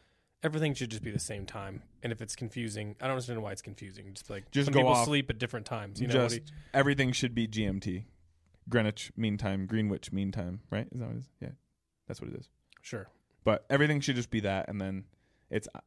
[0.44, 1.84] Everything should just be the same time.
[2.02, 4.12] And if it's confusing, I don't understand why it's confusing.
[4.14, 6.02] Just like Just some go people off- sleep at different times.
[6.02, 8.06] You know, what Just do you- everything should be GMT,
[8.70, 10.88] Greenwich Mean Time, Greenwich Mean Time, right?
[10.92, 11.30] Is that what it is?
[11.42, 11.50] Yeah,
[12.08, 12.50] that's what it is.
[12.82, 13.08] sure.
[13.44, 15.06] But everything should just be that, and then
[15.50, 15.80] it's uh,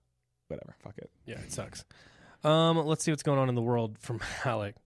[0.48, 0.74] whatever.
[0.82, 1.10] Fuck it.
[1.26, 1.84] Yeah, it sucks.
[2.44, 4.76] Um, let's see what's going on in the world from Alec.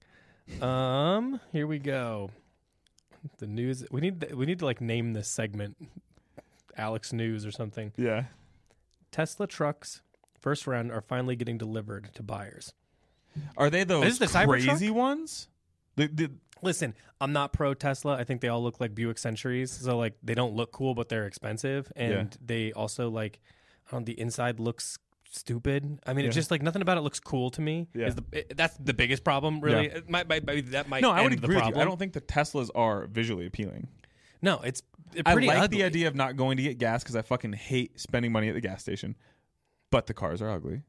[0.63, 2.31] Um, here we go.
[3.39, 3.85] The news.
[3.91, 5.77] We need we need to like name this segment
[6.77, 7.93] Alex News or something.
[7.97, 8.25] Yeah.
[9.11, 10.03] Tesla trucks
[10.41, 12.73] first round are finally getting delivered to buyers.
[13.57, 14.65] Are they those Is this the Cybertruck?
[14.67, 15.49] crazy ones?
[15.97, 16.31] The, the,
[16.63, 18.17] Listen, I'm not pro Tesla.
[18.17, 19.71] I think they all look like Buick Centuries.
[19.71, 22.25] So like they don't look cool, but they're expensive, and Yeah.
[22.45, 23.39] they also like,
[23.91, 24.05] don't.
[24.05, 24.99] The inside looks
[25.31, 26.01] stupid.
[26.07, 26.41] I mean, it's Yeah.
[26.41, 27.87] just like nothing about it looks cool to me.
[27.95, 28.07] Yeah.
[28.07, 29.87] Is the, it- that's the biggest problem, really.
[29.87, 29.99] Yeah.
[29.99, 31.03] It might, might, might- that might.
[31.03, 31.71] no, I would end the agree with you.
[31.71, 31.81] problem.
[31.81, 33.87] I don't think the Teslas are visually appealing.
[34.43, 35.79] No, it's, it's I pretty like ugly.
[35.79, 38.55] the idea of not going to get gas because I fucking hate spending money at
[38.55, 39.17] the gas station.
[39.91, 40.83] But the cars are ugly.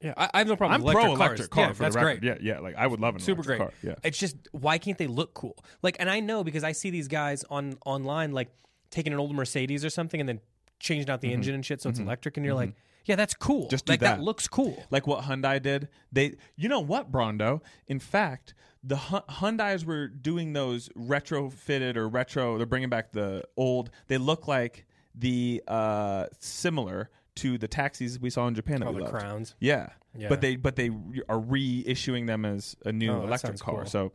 [0.00, 0.80] Yeah, I, I have no problem.
[0.80, 1.50] I'm with pro electric electric cars.
[1.50, 2.20] car Yeah, for that's the record.
[2.22, 2.42] great.
[2.42, 2.60] Yeah, yeah.
[2.60, 3.82] Like I would love an Super electric great.
[3.82, 3.90] car.
[4.02, 4.08] Yeah.
[4.08, 5.56] It's just why can't they look cool?
[5.82, 8.48] Like, and I know because I see these guys on online like
[8.90, 10.40] taking an old Mercedes or something and then
[10.80, 12.72] changing out the engine and shit so it's electric, and you're like,
[13.04, 13.62] yeah, that's cool.
[13.62, 13.70] Mm-hmm.
[13.70, 14.16] Just do like that.
[14.16, 14.22] that.
[14.22, 14.82] looks cool.
[14.90, 15.88] like what Hyundai did.
[16.10, 17.60] They, you know what, Brondo?
[17.86, 22.56] In fact, the Hy- Hyundai's were doing those retrofitted or retro.
[22.56, 23.90] They're bringing back the old.
[24.08, 28.80] They look like the uh similar to the taxis we saw in Japan.
[28.80, 29.16] That All we the loved.
[29.18, 29.54] crowns.
[29.60, 29.90] Yeah.
[30.16, 30.28] Yeah.
[30.28, 33.76] but they but they re- are reissuing them as a new Oh, electric car.
[33.76, 33.86] cool.
[33.86, 34.12] So,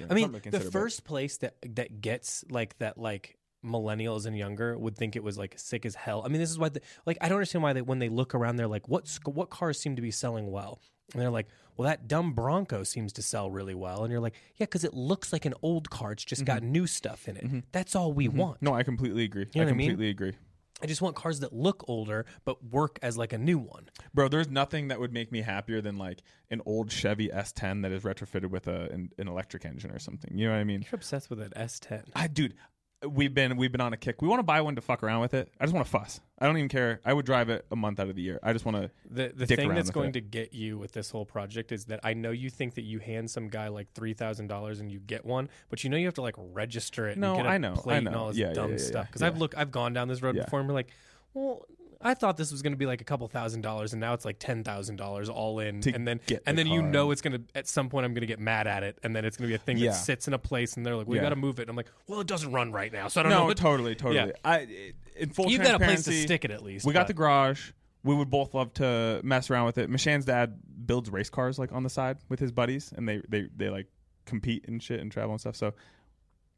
[0.00, 4.24] yeah, I mean, the consider, but- first place that that gets like that like millennials
[4.26, 6.22] and younger would think it was like sick as hell.
[6.24, 8.34] I mean, this is why the, like I don't understand why they when they look
[8.34, 10.80] around they're like what what cars seem to be selling well.
[11.12, 14.34] And they're like, "Well, that dumb Bronco seems to sell really well." And you're like,
[14.56, 16.12] "Yeah, cuz it looks like an old car.
[16.12, 17.64] It's just got new stuff in it.
[17.72, 18.66] That's all we want." Mm-hmm.
[18.66, 19.46] No, I completely agree.
[19.54, 19.88] know I what I mean?
[19.90, 20.34] completely agree.
[20.82, 23.90] I just want cars that look older but work as like a new one.
[24.14, 27.92] Bro, there's nothing that would make me happier than like an old Chevy S10 that
[27.92, 30.36] is retrofitted with a an, an electric engine or something.
[30.36, 30.80] You know what I mean?
[30.82, 32.04] You're obsessed with an S10.
[32.14, 32.54] I dude,
[33.08, 34.20] we've been we've been on a kick.
[34.22, 35.50] We want to buy one to fuck around with it.
[35.60, 36.20] I just want to fuss.
[36.38, 37.00] I don't even care.
[37.04, 38.38] I would drive it a month out of the year.
[38.42, 38.90] I just want to.
[39.10, 40.14] The the thing that's going it.
[40.14, 42.98] to get you with this whole project is that I know you think that you
[42.98, 46.06] hand some guy like three thousand dollars and you get one, but you know you
[46.06, 47.18] have to like register it.
[47.18, 48.18] No, and get a I know, I plate and know.
[48.18, 49.06] all this Yeah, yeah, dumb yeah, yeah, stuff.
[49.06, 49.22] Because.
[49.22, 50.90] I've look, I've gone down this road before and we're like,
[51.34, 51.66] well.
[52.02, 54.24] I thought this was going to be like a couple thousand dollars, and now it's
[54.24, 56.90] like ten thousand dollars all in, To and then get and the then you car.
[56.90, 59.14] know it's going to at some point I'm going to get mad at it, and
[59.14, 59.90] then it's going to be a thing Yeah.
[59.90, 61.22] that sits in a place, and they're like, "We Yeah.
[61.22, 63.22] got to move it." And I'm like, "Well, it doesn't run right now, so I
[63.24, 64.16] don't know." No, totally, totally.
[64.28, 64.32] Yeah.
[64.44, 66.86] I in full You've got a place to transparency, stick it at least.
[66.86, 67.72] We got but- the garage.
[68.02, 69.90] We would both love to mess around with it.
[69.90, 73.48] Michan's dad builds race cars like on the side with his buddies, and they they
[73.54, 73.88] they like
[74.24, 75.54] compete and shit and travel and stuff.
[75.56, 75.74] So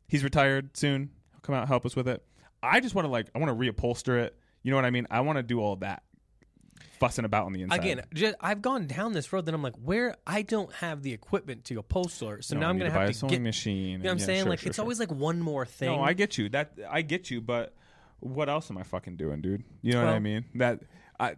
[0.07, 1.11] he's retired soon.
[1.33, 2.25] He'll come out and help us with it.
[2.63, 4.39] I just want to like I want to reupholster it.
[4.63, 5.07] You know what I mean?
[5.11, 6.03] I want to do all that
[7.01, 7.81] fussing about on the inside.
[7.81, 9.45] Again, just, I've gone down this road.
[9.47, 12.71] Then I'm like, where I don't have the equipment to upholster, so No, now I
[12.71, 13.37] I'm need gonna to buy have a to sewing get.
[13.39, 14.01] You machine.
[14.03, 14.47] know what I'm saying?
[14.47, 15.89] like, it's always like one more thing.
[15.91, 16.49] No, I get you.
[16.51, 17.75] That I get you, but
[18.21, 19.65] what else am I fucking doing, dude?
[19.83, 20.45] You know what I Well- mean?
[20.55, 20.81] That
[21.19, 21.35] I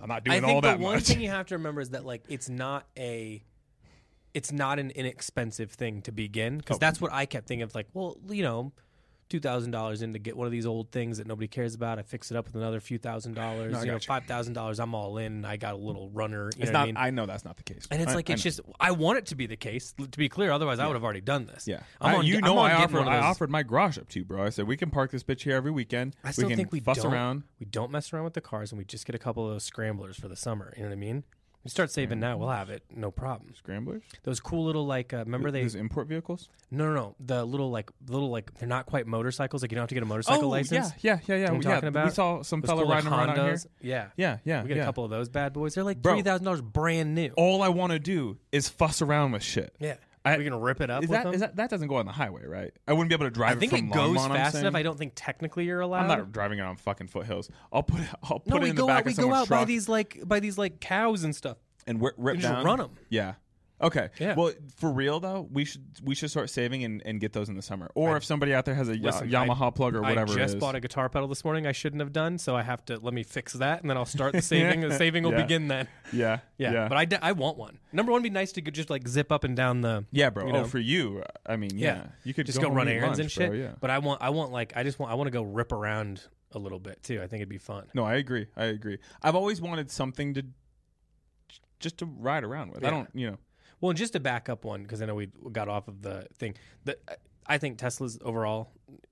[0.00, 1.04] I'm not doing I think all the that one much.
[1.04, 3.42] thing you have to remember is that like it's not a,
[4.34, 6.78] it's not an inexpensive thing to begin because Oh.
[6.80, 7.74] that's what I kept thinking of.
[7.74, 8.72] Like, well, you know.
[9.28, 11.98] Two thousand dollars in to get one of these old things that nobody cares about.
[11.98, 13.72] I fix it up with another few thousand dollars.
[13.72, 13.98] No, you know, you.
[14.00, 14.78] five thousand dollars.
[14.78, 15.44] I'm all in.
[15.44, 16.50] I got a little runner.
[16.56, 16.96] You it's know not.
[16.96, 17.14] I mean?
[17.16, 17.88] know that's not the case.
[17.90, 18.50] And it's I- like it's know.
[18.50, 19.94] just I want it to be the case.
[19.98, 21.66] To be clear, otherwise I would have already done this.
[21.66, 24.20] Yeah, I'm I- on, you I'm know I offered I offered my garage up to
[24.20, 24.44] you, bro.
[24.44, 26.14] I said we can park this bitch here every weekend.
[26.22, 27.42] I still we can think we fuss around.
[27.58, 29.64] We don't mess around with the cars, and we just get a couple of those
[29.64, 30.72] scramblers for the summer.
[30.76, 31.24] You know what I mean?
[31.66, 33.52] We start saving now, we'll have it, no problem.
[33.56, 34.04] Scramblers.
[34.22, 35.62] Those cool little like, uh, remember they?
[35.62, 36.48] Those import vehicles.
[36.70, 37.14] No, no, no.
[37.18, 39.62] The little like, little like, they're not quite motorcycles.
[39.62, 40.90] Like you don't have to get a motorcycle license.
[40.92, 41.50] Oh, yeah, yeah, yeah, yeah.
[41.50, 41.74] what I'm yeah.
[41.74, 42.04] talking about?
[42.04, 43.54] We saw some Those fella cool, like, riding around out here.
[43.54, 43.66] Hondas.
[43.80, 44.84] Yeah, Yeah, yeah, we get yeah.
[44.84, 45.74] a couple of those bad boys.
[45.74, 46.12] They're like Bro.
[46.14, 47.32] three thousand dollars brand new.
[47.36, 49.74] All I want to do is fuss around with shit.
[49.80, 49.94] Yeah,
[50.26, 51.02] I- we can rip it up.
[51.02, 51.34] Is with that them.
[51.34, 52.72] is that that doesn't go on the highway, right?
[52.88, 54.74] I wouldn't be able to drive I think it it goes Longmont, fast enough.
[54.74, 56.02] I don't think technically you're allowed.
[56.02, 57.48] I'm not driving it on fucking foothills.
[57.72, 58.08] I'll put it.
[58.24, 59.12] I'll put no, it in the back out.
[59.12, 61.56] of We go out by these like by these like cows and stuff.
[61.86, 62.64] and rip, rip and just down.
[62.64, 62.90] run 'em.
[63.08, 63.34] Yeah.
[63.78, 64.08] Okay.
[64.18, 64.34] Yeah.
[64.34, 67.56] Well, for real though, we should we should start saving and, and get those in
[67.56, 67.90] the summer.
[67.94, 70.74] Or if somebody out there has a Listen, Yamaha plug or whatever I just bought
[70.74, 71.66] a guitar pedal this morning.
[71.66, 74.06] I shouldn't have done, so I have to let me fix that, and then I'll
[74.06, 74.80] start the saving.
[74.80, 75.42] the saving will Yeah.
[75.42, 75.88] begin then.
[76.12, 76.38] yeah.
[76.56, 76.88] Yeah, Yeah.
[76.88, 77.78] but I, d- I want one.
[77.92, 80.46] Number one, would be nice to just like zip up and down the yeah, bro.
[80.46, 82.06] you oh, for you, I mean, yeah, Yeah.
[82.24, 83.50] you could just go, go, run and errands and lunch, shit.
[83.50, 83.72] Bro, yeah.
[83.78, 86.22] But I want I want like I just want I want to go rip around
[86.52, 87.16] a little bit too.
[87.22, 87.86] I think it'd be fun.
[87.92, 88.46] No, I agree.
[88.56, 88.96] I agree.
[89.22, 90.44] I've always wanted something to
[91.78, 92.84] just to ride around with.
[92.84, 93.36] I don't, you know.
[93.80, 96.26] Well, and just to back up one because I know we got off of the
[96.38, 96.54] thing.
[96.84, 96.96] The,
[97.46, 98.70] I think Tesla's overall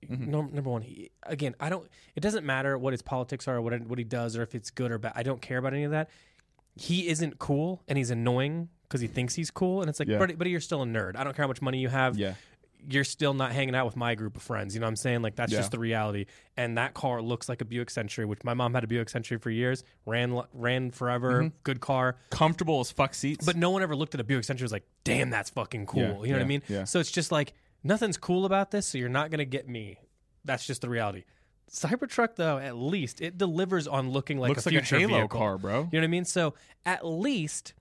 [0.08, 0.30] Mm-hmm.
[0.30, 0.82] num- number one.
[0.82, 1.88] He, again, I don't.
[2.14, 4.70] It doesn't matter what his politics are, or what what he does, or if it's
[4.70, 5.12] good or bad.
[5.16, 6.10] I don't care about any of that.
[6.76, 10.18] He isn't cool, and he's annoying because he thinks he's cool, and it's like, Yeah.
[10.18, 11.16] but, but you're still a nerd.
[11.16, 12.18] I don't care how much money you have.
[12.18, 12.34] Yeah.
[12.88, 14.74] You're still not hanging out with my group of friends.
[14.74, 15.22] You know what I'm saying?
[15.22, 15.58] Like that's Yeah.
[15.58, 16.26] just the reality.
[16.56, 19.38] And that car looks like a Buick Century, which my mom had a Buick Century
[19.38, 21.56] for years, ran ran forever, Mm-hmm.
[21.62, 22.16] good car.
[22.30, 23.44] Comfortable as fuck seats.
[23.46, 26.00] But no one ever looked at a Buick Century was like, damn, that's fucking cool.
[26.02, 26.62] Yeah, you know what I mean?
[26.68, 26.84] yeah.
[26.84, 29.98] So it's just like, nothing's cool about this, so you're not going to get me.
[30.44, 31.24] That's just the reality.
[31.70, 35.20] Cybertruck, though, at least it delivers on looking like looks a like a future Halo
[35.20, 35.38] vehicle.
[35.38, 35.72] car, bro.
[35.72, 36.24] You know what I mean?
[36.24, 37.72] So at least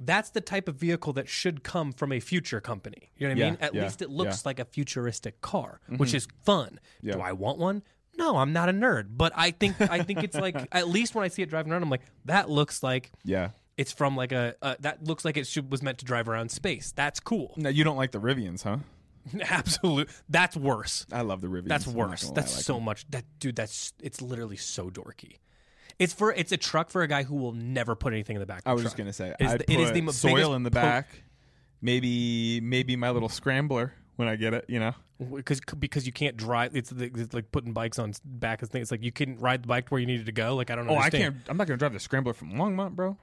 [0.00, 3.10] that's the type of vehicle that should come from a future company.
[3.16, 3.58] You know what I Yeah, mean?
[3.60, 4.32] At yeah, least it looks yeah.
[4.34, 4.48] Mm-hmm.
[4.48, 6.80] like a futuristic car, which is fun.
[7.02, 7.82] Do I want one?
[8.16, 11.24] No, I'm not a nerd, but I think I think it's like at least when
[11.24, 13.50] I see it driving around, I'm like, that looks like Yeah.
[13.76, 16.50] it's from like a uh, that looks like it should, was meant to drive around
[16.50, 16.92] space.
[16.94, 17.54] That's cool.
[17.56, 18.78] Now you don't like the Rivians, huh?
[19.48, 21.06] Absolutely, That's worse.
[21.10, 21.68] I love the Rivians.
[21.68, 22.30] That's worse.
[22.30, 23.06] That's like so much.
[23.10, 23.56] That dude.
[23.56, 25.36] That's it's literally so dorky.
[25.98, 28.46] It's for it's a truck for a guy who will never put anything in the
[28.46, 28.62] back.
[28.66, 30.80] I was just gonna say It is the- it is the soil in the po-
[30.80, 31.06] back.
[31.80, 34.64] maybe maybe my little scrambler when I get it.
[34.68, 34.94] You know.
[35.34, 36.74] because because you can't drive.
[36.76, 38.84] It's, the- it's like putting bikes on back of things.
[38.86, 40.56] It's like you couldn't ride the bike to where you needed to go.
[40.56, 40.88] Like I don't.
[40.90, 41.36] Oh, I can't.
[41.48, 43.16] I'm not gonna drive the scrambler from Longmont, bro.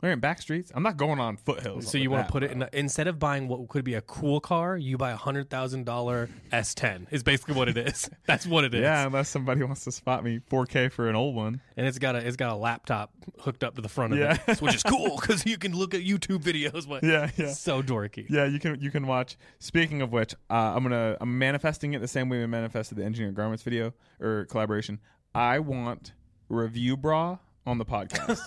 [0.00, 0.70] We're in back streets.
[0.74, 1.90] I'm not going on foothills.
[1.90, 4.00] So you want to put it in a, instead of buying what could be a
[4.00, 7.06] cool car, you buy a hundred thousand dollar S10.
[7.10, 8.08] Is basically what it is.
[8.26, 8.80] That's what it is.
[8.82, 11.60] Yeah, unless somebody wants to spot me 4K for an old one.
[11.76, 14.38] and it's got a it's got a laptop hooked up to the front of Yeah.
[14.46, 16.88] it, which is cool because you can look at YouTube videos.
[16.88, 17.50] But Yeah, yeah.
[17.52, 18.24] so dorky.
[18.30, 19.36] Yeah, you can you can watch.
[19.58, 23.04] Speaking of which, uh, I'm gonna I'm manifesting it the same way we manifested the
[23.04, 25.00] engineer garments video or collaboration.
[25.34, 26.12] I want
[26.48, 28.40] Review Brah on the podcast.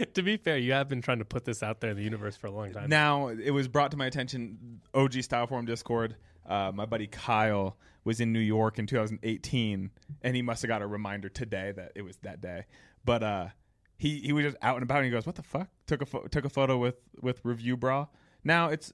[0.14, 2.36] to be fair, you have been trying to put this out there in the universe
[2.36, 2.88] for a long time.
[2.88, 4.80] now it was brought to my attention.
[4.94, 6.16] OG Styleforum Discord.
[6.46, 9.90] Uh, my buddy Kyle was in New York in 2018,
[10.22, 12.64] and he must have got a reminder today that it was that day.
[13.04, 13.48] But uh,
[13.96, 16.06] he he was just out and about, and he goes, "What the fuck?" Took a
[16.06, 18.08] pho- took a photo with with Review Brah.
[18.42, 18.92] Now it's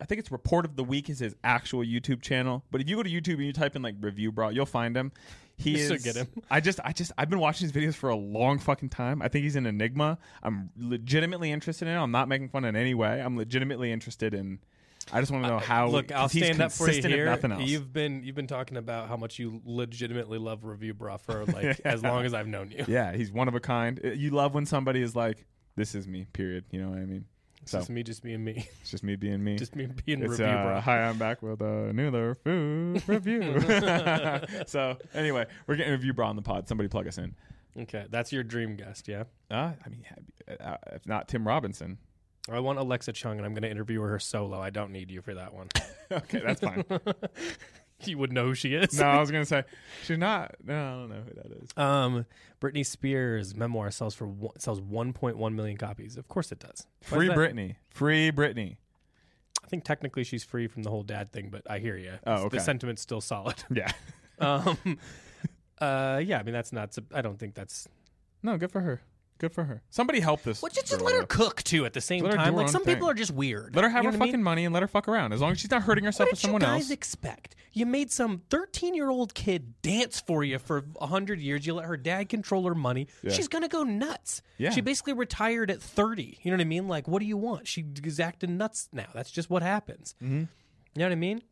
[0.00, 2.64] I think it's Report of the Week is his actual YouTube channel.
[2.70, 4.96] But if you go to YouTube and you type in like Review Brah, you'll find
[4.96, 5.12] him.
[5.58, 5.84] He You is.
[5.86, 6.28] still get him.
[6.50, 9.22] I just, I just, I've been watching his videos for a long fucking time.
[9.22, 10.18] I think he's an enigma.
[10.42, 11.98] I'm legitimately interested in it.
[11.98, 13.20] I'm not making fun in any way.
[13.22, 14.58] I'm legitimately interested in.
[15.12, 15.88] I just want to know how.
[15.88, 17.26] Look, I'll 'cause he's stand up for you consistent if here.
[17.26, 17.62] Nothing else.
[17.62, 21.80] You've been you've been talking about how much you legitimately love Review Brah for like
[21.84, 22.84] as long as I've known you.
[22.88, 24.00] yeah, he's one of a kind.
[24.04, 26.64] Uh, You love when somebody is like, "This is me." Period.
[26.72, 27.24] You know what I mean?
[27.66, 29.56] It's So just me, just being me, it's just me being me.
[29.56, 30.80] just me being It's, review uh, bra.
[30.82, 33.58] Hi, I'm back with a new food review.
[34.68, 36.68] so anyway, we're getting a Review Brah on the pod.
[36.68, 37.34] Somebody plug us in.
[37.76, 39.24] Okay, that's your dream guest, yeah.
[39.50, 40.04] Uh, I mean,
[40.60, 41.98] uh, if not Tim Robinson.
[42.48, 44.60] I want Alexa Chung, and I'm going to interview her solo.
[44.60, 45.66] I don't need you for that one.
[46.12, 46.84] okay, that's fine.
[48.04, 48.98] you would know who she is.
[48.98, 49.64] no, I was gonna say
[50.04, 50.54] she's not.
[50.64, 51.70] No, I don't know who that is.
[51.76, 52.26] Um,
[52.60, 56.16] Britney Spears' memoir sells for one, sells 1.1 million copies.
[56.16, 56.86] Of course, it does.
[57.08, 57.76] Why Free is Britney.
[57.90, 58.76] Free Britney.
[59.64, 62.12] I think technically she's free from the whole dad thing, but I hear you.
[62.26, 62.58] Oh, okay.
[62.58, 63.56] The sentiment's still solid.
[63.74, 63.90] Yeah.
[64.38, 64.98] um,
[65.80, 66.38] uh, yeah.
[66.38, 66.96] I mean, that's not.
[67.12, 67.88] I don't think that's.
[68.42, 69.00] No, good for her.
[69.38, 69.82] Good for her.
[69.90, 70.62] Somebody help this.
[70.62, 72.52] Well, just, just girl, let her cook too at the same Let her do time.
[72.54, 73.10] her Like own some people thing.
[73.10, 73.74] are just weird.
[73.76, 74.44] Let her have You her know what I fucking mean?
[74.44, 75.32] money and let her fuck around.
[75.34, 76.90] As long as she's not hurting herself What with did you guys else.
[76.90, 77.54] expect?
[77.72, 81.66] You made some 13 year old kid dance for you for 100 years.
[81.66, 83.08] You let her dad control her money.
[83.28, 84.40] She's going to go nuts.
[84.56, 84.70] Yeah.
[84.70, 86.38] She basically retired at 30.
[86.42, 86.88] You know what I mean?
[86.88, 87.68] Like, what do you want?
[87.68, 89.08] She's acting nuts now.
[89.12, 90.14] That's just what happens.
[90.22, 90.36] Mm-hmm.
[90.38, 90.46] You
[90.96, 91.42] know what I mean?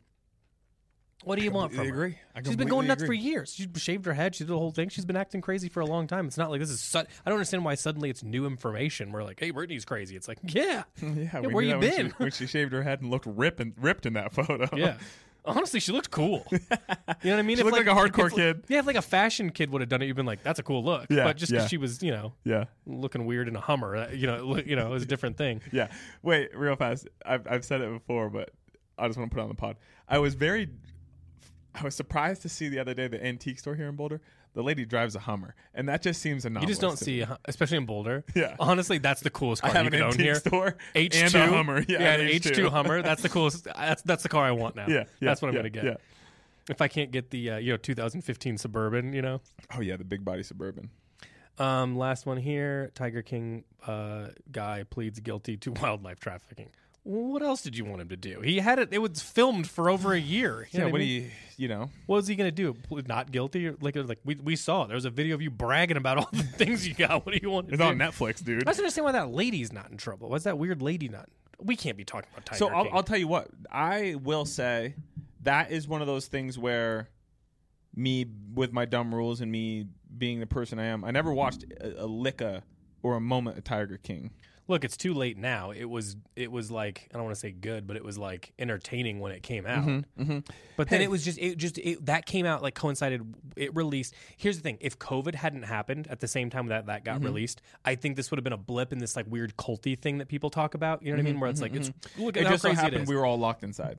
[1.24, 1.90] What do you want from her?
[1.90, 2.18] agree.
[2.34, 3.18] I She's been going completely nuts for agree.
[3.18, 3.54] years.
[3.54, 4.34] She shaved her head.
[4.34, 4.88] She did the whole thing.
[4.88, 6.26] She's been acting crazy for a long time.
[6.26, 6.80] It's not like this is.
[6.80, 9.12] Su- I don't understand why suddenly it's new information.
[9.12, 10.16] We're like, hey, Britney's crazy.
[10.16, 12.06] It's like, yeah, Yeah, we where knew you that when been?
[12.08, 14.68] She, when she shaved her head and looked ripped and ripped in that photo.
[14.76, 14.96] Yeah.
[15.46, 16.46] Honestly, she looked cool.
[16.50, 16.76] You know
[17.16, 17.58] what I mean?
[17.58, 18.64] She looked like a hardcore if- kid.
[18.68, 20.62] Yeah, if like a fashion kid would have done it, you'd been like, "That's a
[20.62, 21.68] cool look." Yeah, but just because yeah.
[21.68, 22.64] she was, you know, yeah.
[22.86, 25.06] looking weird in a Hummer, uh, you know, it look- you know, it was a
[25.06, 25.60] different thing.
[25.70, 25.88] Yeah.
[26.22, 27.08] Wait, real fast.
[27.26, 28.52] I've I've said it before, but
[28.96, 29.76] I just want to put it on the pod.
[30.08, 30.70] I was very
[31.74, 34.20] I was surprised to see the other day the antique store here in Boulder.
[34.54, 36.50] The lady drives a Hummer, and that just seems a.
[36.50, 37.22] You just don't to see, me.
[37.22, 38.24] a especially in Boulder.
[38.36, 38.54] Yeah.
[38.60, 40.34] Honestly, that's the coolest I car have you an can own antique here.
[40.36, 41.84] store H and two a Hummer.
[41.88, 43.02] Yeah, an an H two Hummer.
[43.02, 43.64] That's the coolest.
[43.64, 44.86] That's that's the car I want now.
[44.86, 45.84] Yeah, yeah, that's what I'm yeah, gonna get.
[45.84, 45.96] Yeah.
[46.70, 49.40] If I can't get the uh, you know 2015 Suburban, you know.
[49.76, 50.90] Oh yeah, the big body suburban.
[51.58, 52.90] Um, last one here.
[52.94, 56.70] Tiger King uh, guy pleads guilty to wildlife trafficking.
[57.04, 58.40] What else did you want him to do?
[58.40, 58.88] He had it.
[58.90, 60.66] It was filmed for over a year.
[60.70, 60.84] You Yeah.
[60.86, 61.22] What do mean?
[61.24, 61.90] you you know?
[62.06, 62.74] What was he gonna do?
[63.06, 63.70] Not guilty?
[63.80, 64.86] Like, like we, we saw.
[64.86, 67.24] There was a video of you bragging about all the things you got.
[67.24, 67.68] What do you want?
[67.68, 67.84] It's do?
[67.84, 68.62] on Netflix, dude.
[68.62, 70.30] I just understand why that lady's not in trouble.
[70.30, 71.28] Why's that weird lady not?
[71.60, 73.48] We can't be talking about Tiger So I'll, I'll tell you what.
[73.70, 74.94] I will say
[75.42, 77.08] that is one of those things where
[77.94, 79.86] me with my dumb rules and me
[80.16, 82.62] being the person I am, I never watched a, a licka
[83.02, 84.30] or a moment of Tiger King.
[84.66, 85.72] Look, it's too late now.
[85.72, 88.52] It was it was like I don't want to say good, but it was like
[88.58, 89.84] entertaining when it came out.
[89.86, 90.38] Mm-hmm, mm-hmm.
[90.76, 91.04] But then Hey.
[91.04, 93.34] it was just it just it, that came out like coincided.
[93.56, 94.14] It released.
[94.38, 97.26] Here's the thing: if COVID hadn't happened at the same time that that got mm-hmm.
[97.26, 100.18] released, I think this would have been a blip in this like weird culty thing
[100.18, 101.02] that people talk about.
[101.02, 101.40] You know what I mm-hmm, mean?
[101.40, 103.08] Where it's like it's look at It how just so crazy it happened is.
[103.08, 103.98] we were all locked inside.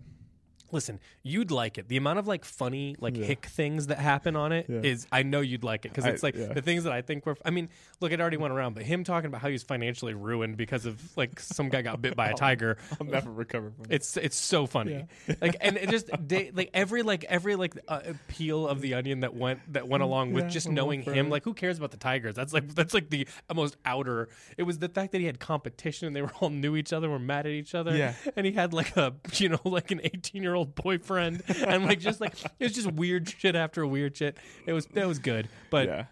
[0.76, 1.88] Listen, you'd like it.
[1.88, 5.40] The amount of like funny like hick things that happen on it is, I know
[5.40, 6.52] you'd like it because it's like yeah.
[6.52, 7.38] the things that I think were.
[7.46, 7.70] I mean,
[8.02, 11.02] look, it already went around, but him talking about how he's financially ruined because of
[11.16, 12.78] like some guy got bit by a tiger.
[13.00, 13.96] I'll never recover from it.
[13.96, 15.06] It's it's so funny,
[15.42, 19.22] like and it just they, like every like every like uh, peel of the onion
[19.22, 21.30] that went that went along with Yeah, just knowing him.
[21.30, 22.36] Like who cares about the Tigers?
[22.36, 24.28] That's like that's like the most outer.
[24.58, 27.10] It was the fact that he had competition and they were all knew each other,
[27.10, 27.96] were mad at each other.
[27.96, 28.14] Yeah.
[28.36, 32.00] and he had like a you know like an eighteen year old boyfriend and like
[32.00, 34.38] just like it was just weird shit after weird shit.
[34.66, 36.06] It was that was good, but yeah.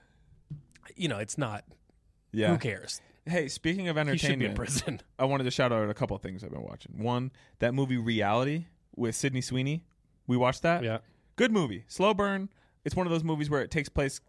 [0.95, 1.63] you know it's not.
[2.31, 2.49] Yeah.
[2.49, 3.01] Who cares?
[3.25, 5.01] Hey, speaking of He should be in entertainment, prison.
[5.19, 7.01] I wanted to shout out a couple things I've been watching.
[7.01, 9.85] One, that movie Reality with Sydney Sweeney.
[10.27, 10.83] We watched that.
[10.83, 10.99] Yeah.
[11.35, 11.85] Good movie.
[11.87, 12.49] Slow burn.
[12.83, 14.19] It's one of those movies where it takes place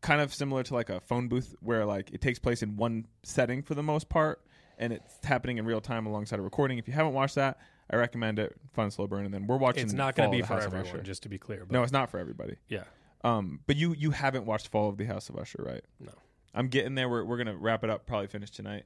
[0.00, 3.06] kind of similar to like a phone booth where like it takes place in one
[3.22, 4.40] setting for the most part
[4.78, 6.78] and it's happening in real time alongside a recording.
[6.78, 7.58] If you haven't watched that,
[7.92, 8.54] I recommend it.
[8.72, 11.02] Fun slow burn and then we're watching It's not going to be for everyone, Usher.
[11.02, 11.60] just to be clear.
[11.64, 12.56] But No, it's not for everybody.
[12.68, 12.84] yeah,
[13.24, 15.84] Um, but you you haven't watched Fall of the House of Usher, right?
[15.98, 16.12] No.
[16.54, 17.08] I'm getting there.
[17.08, 18.06] We're we're gonna wrap it up.
[18.06, 18.84] Probably finish tonight.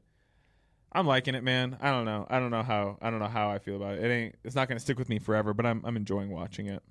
[0.92, 1.76] I'm liking it, man.
[1.80, 2.26] I don't know.
[2.30, 2.98] I don't know how.
[3.02, 4.04] I don't know how I feel about it.
[4.04, 4.34] It ain't.
[4.44, 5.52] It's not gonna stick with me forever.
[5.54, 6.82] But I'm I'm enjoying watching it.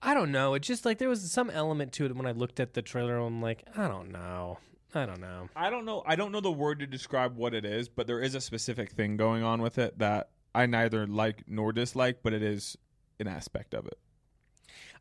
[0.00, 0.54] I don't know.
[0.54, 3.16] It just like there was some element to it when I looked at the trailer.
[3.18, 4.58] I'm like, I don't know.
[4.94, 5.48] I don't know.
[5.56, 6.02] I don't know.
[6.06, 8.92] I don't know the word to describe what it is, but there is a specific
[8.92, 12.18] thing going on with it that I neither like nor dislike.
[12.22, 12.76] But it is
[13.20, 13.98] an aspect of it.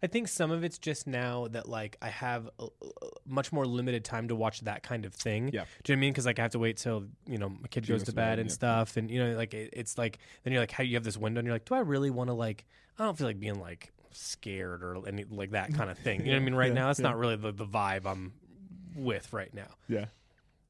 [0.02, 2.88] I think some of it's just now that like I have a, a
[3.26, 5.50] much more limited time to watch that kind of thing.
[5.52, 5.66] Yeah.
[5.84, 6.14] Do you know what I mean?
[6.14, 8.16] Because like I have to wait till you know my kid She goes to bed
[8.32, 8.54] bed, and yeah.
[8.54, 11.18] stuff, and you know like it, it's like then you're like how you have this
[11.18, 12.66] window and you're like, do I really want to like?
[13.00, 16.22] I don't feel like being like scared or any like that kind of thing.
[16.22, 16.56] You know what I mean?
[16.56, 17.08] Right Yeah, now, it's yeah.
[17.08, 18.34] not really the the vibe I'm
[18.96, 19.70] with right now.
[19.88, 20.06] Yeah.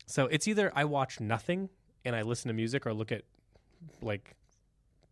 [0.05, 1.69] So it's either I watch nothing
[2.05, 3.23] and I listen to music or look at
[4.01, 4.35] like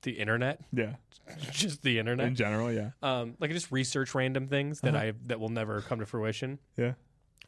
[0.05, 0.95] the internet, Yeah.
[1.51, 2.27] just the internet.
[2.27, 2.91] In general, yeah.
[3.03, 5.05] um, like I just research random things that Uh-huh.
[5.07, 6.93] I that will never come to fruition, Yeah.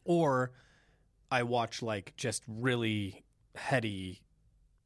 [0.03, 0.51] or
[1.31, 3.23] I watch like just really
[3.55, 4.21] heady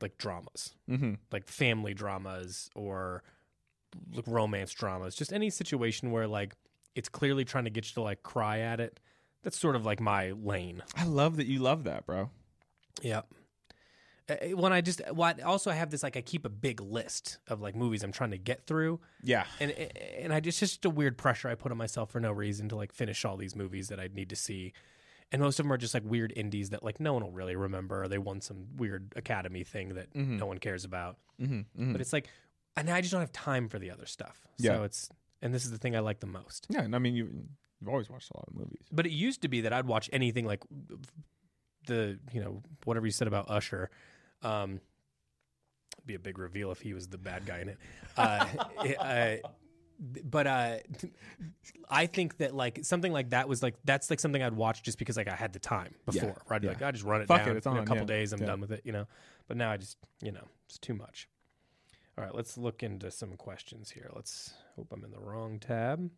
[0.02, 1.14] like dramas, Mm-hmm.
[1.32, 3.24] like family dramas or
[4.14, 6.56] like romance dramas, just any situation where like
[6.96, 9.00] it's clearly trying to get you to like cry at it.
[9.44, 10.84] That's sort of like my lane.
[10.96, 12.30] I love that you love that, bro.
[13.02, 13.28] Yep.
[14.41, 16.80] Uh, When I just, well, I- also I have this like I keep a big
[16.82, 19.46] list of like movies I'm trying to get through, Yeah.
[19.60, 22.70] and and I just just a weird pressure I put on myself for no reason
[22.70, 24.74] to like finish all these movies that I need to see,
[25.32, 27.56] and most of them are just like weird indies that like no one will really
[27.56, 28.04] remember.
[28.04, 30.38] Or they won some weird Academy thing that Mhm.
[30.39, 31.17] no one cares about.
[31.41, 31.91] Mm-hmm.
[31.91, 32.28] But it's like,
[32.78, 34.46] and I just don't have time for the other stuff.
[34.58, 34.76] Yeah.
[34.78, 35.10] So it's
[35.41, 36.67] and this is the thing I like the most.
[36.70, 36.82] yeah.
[36.82, 37.46] And I mean, you,
[37.80, 38.86] you've always watched a lot of movies.
[38.91, 40.62] But it used to be that I'd watch anything like
[41.88, 43.89] the you know whatever you said about Usher.
[44.44, 44.80] Um,
[45.98, 47.78] it'd be a big reveal if he was the bad guy in it.
[48.18, 48.46] Uh,
[48.84, 49.48] it, uh,
[50.24, 50.78] but uh,
[51.90, 54.98] I think that like something like that was like that's like something I'd watch just
[54.98, 56.30] because like I had the time before.
[56.30, 56.74] Yeah, I'd be yeah.
[56.74, 58.34] like, I just run it Fuck it, down it's in a couple yeah, days.
[58.34, 58.48] I'm yeah.
[58.48, 59.06] done with it, you know.
[59.48, 61.28] But now I just you know it's too much.
[62.18, 64.10] All right, let's look into some questions here.
[64.16, 66.10] Let's hope I'm in the wrong tab.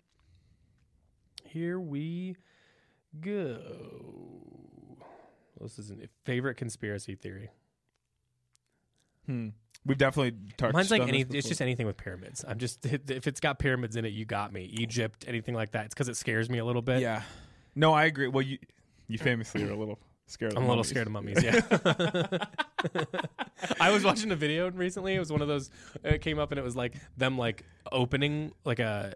[1.46, 2.38] Here we
[3.20, 3.60] go.
[5.60, 7.52] This is a favorite conspiracy theory.
[9.26, 9.50] Hmm.
[9.86, 10.74] We've definitely touched.
[10.74, 11.24] Mine's like on any.
[11.24, 11.50] this It's before.
[11.50, 12.46] just anything with pyramids.
[12.48, 14.64] I'm just if it's got pyramids in it, you got me.
[14.66, 15.86] Egypt, anything like that.
[15.86, 17.02] It's because it scares me a little bit.
[17.02, 17.24] yeah.
[17.76, 18.28] No, I agree.
[18.28, 18.60] Well, you
[19.08, 20.54] you famously are a little scared.
[20.54, 20.90] Of I'm a little mummies.
[20.90, 21.44] scared of mummies.
[21.44, 22.38] Yeah.
[23.80, 25.16] I was watching a video recently.
[25.16, 25.70] It was one of those.
[26.04, 29.14] It came up and it was like them like opening like a,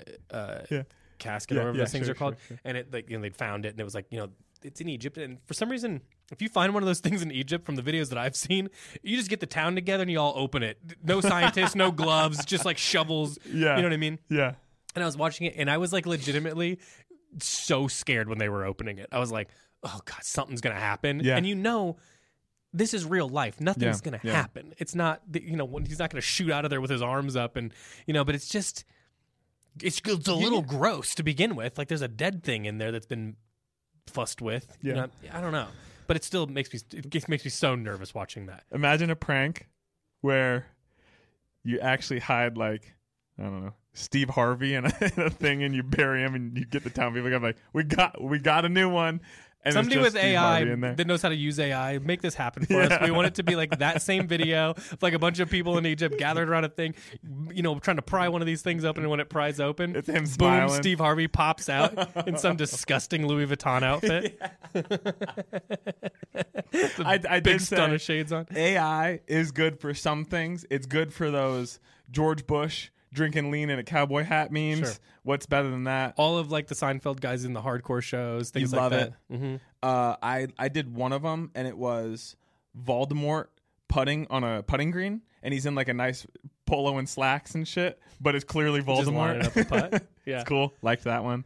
[0.69, 0.83] Yeah.
[1.19, 2.35] casket Yeah, or whatever yeah, those things sure, are called.
[2.47, 2.59] sure, sure.
[2.65, 4.29] And it like you know they'd found it and it was like you know
[4.63, 7.31] it's in Egypt and for some reason if you find one of those things in
[7.31, 8.69] Egypt from the videos that I've seen,
[9.01, 10.77] you just get the town together and you all open it.
[11.03, 13.37] No scientists, no gloves, just like shovels.
[13.45, 13.75] Yeah.
[13.77, 14.19] You know what I mean?
[14.29, 14.53] Yeah.
[14.95, 16.79] And I was watching it and I was like legitimately
[17.39, 19.07] so scared when they were opening it.
[19.11, 19.49] I was like,
[19.83, 21.21] oh God, something's going to happen.
[21.23, 21.37] Yeah.
[21.37, 21.97] And you know,
[22.73, 23.61] this is real life.
[23.61, 24.33] Nothing's Yeah, going to yeah.
[24.33, 24.73] happen.
[24.77, 26.89] It's not, the- you know, when- he's not going to shoot out of there with
[26.91, 27.73] his arms up and,
[28.05, 28.83] you know, but it's just,
[29.81, 31.77] it's, it's a little gross to begin with.
[31.77, 33.35] Like there's a dead thing in there that's been
[34.09, 34.77] fussed with.
[34.81, 34.95] You Yeah.
[35.01, 35.67] know, I don't know.
[36.07, 38.63] But it still makes me, it gets- makes me so nervous watching that.
[38.71, 39.67] Imagine a prank
[40.21, 40.67] where
[41.63, 42.93] you actually hide like
[43.39, 46.57] I don't know Steve Harvey in a, in a thing, and you bury him, and
[46.57, 47.33] you get the town people.
[47.33, 49.21] I'm like, we got we got a new one.
[49.67, 50.95] And Somebody with AI Harvey in there.
[50.95, 53.01] that knows how to use AI, make this happen for us.
[53.01, 55.77] We want it to be like that same video of like a bunch of people
[55.77, 56.95] in Egypt gathered around a thing,
[57.53, 59.03] you know, trying to pry one of these things open.
[59.03, 60.81] And when it pries open, It's him boom, smiling.
[60.81, 64.39] Steve Harvey pops out in some disgusting Louis Vuitton outfit.
[66.99, 68.47] I, I Big stun of shades on.
[68.55, 70.65] AI is good for some things.
[70.69, 74.79] It's good for those George Bush drinking lean in a cowboy hat memes.
[74.79, 74.91] Sure.
[75.23, 76.13] What's better than that?
[76.17, 79.13] All of like the Seinfeld guys in the hardcore shows, things like love that.
[79.29, 79.37] it.
[79.37, 82.35] hmm Uh, I I did one of them, and it was
[82.81, 83.45] Voldemort
[83.87, 86.25] putting on a putting green, and he's in like a nice
[86.65, 89.43] polo and slacks and shit, but it's clearly Voldemort.
[89.45, 90.03] up a putt.
[90.27, 90.41] Yeah.
[90.41, 90.73] it's cool.
[90.81, 91.45] Liked that one.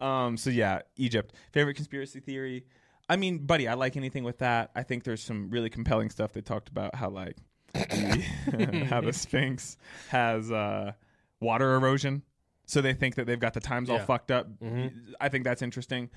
[0.00, 1.34] Um, so yeah, Egypt.
[1.52, 2.64] Favorite conspiracy theory.
[3.06, 4.70] I mean, buddy, I like anything with that.
[4.74, 7.36] I think there's some really compelling stuff they talked about how like
[8.88, 9.76] how the Sphinx
[10.08, 10.92] has uh,
[11.40, 12.22] water erosion.
[12.66, 14.04] So they think that they've got the times all Yeah.
[14.06, 14.48] fucked up.
[14.60, 14.92] Mhm.
[15.20, 16.10] I think that's interesting.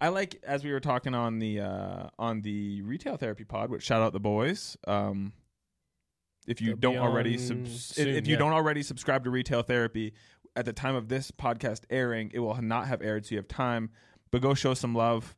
[0.00, 3.84] I like as we were talking on the uh, on the retail therapy pod, which
[3.84, 4.76] shout out the boys.
[4.86, 5.32] Um,
[6.46, 8.38] if you They'll don't already on subs- soon, if you yeah.
[8.38, 10.12] don't already subscribe to retail therapy,
[10.56, 13.46] at the time of this podcast airing, it will not have aired, so you have
[13.46, 13.90] time.
[14.32, 15.36] But go show some love.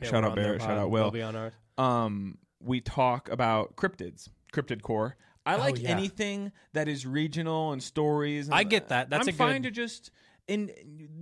[0.00, 0.60] Yeah, shout we're out on their Barrett.
[0.62, 0.78] Shout pod.
[0.78, 1.52] out Will They'll be on ours.
[1.78, 4.28] um, we talk about cryptids,
[4.62, 5.16] cryptid core.
[5.44, 5.90] I Oh, like yeah.
[5.90, 8.46] anything that is regional and stories.
[8.46, 9.10] And I get that.
[9.10, 10.10] That's I'm a fine good- to just.
[10.48, 10.70] And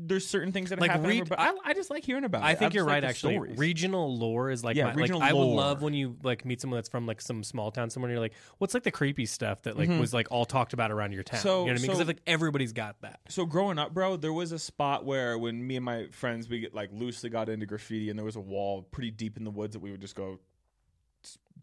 [0.07, 2.43] there's certain things that Like, happen, read- but I, I just like hearing about.
[2.43, 2.59] I it.
[2.59, 3.05] think just you're like right.
[3.05, 3.57] Actually, stories.
[3.59, 6.61] regional lore is like, Yeah, my, like regional I would love when you like meet
[6.61, 8.11] someone that's from like some small town somewhere.
[8.11, 9.99] And you're like, what's like the creepy stuff that like Mhm.
[9.99, 11.41] was like all talked about around your town?
[11.41, 11.83] So- you know what I mean?
[11.87, 13.21] Because so- like everybody's got that.
[13.31, 16.61] so growing up, bro, there was a spot where when me and my friends we
[16.61, 19.51] get like loosely got into graffiti, and there was a wall pretty deep in the
[19.51, 20.39] woods that we would just go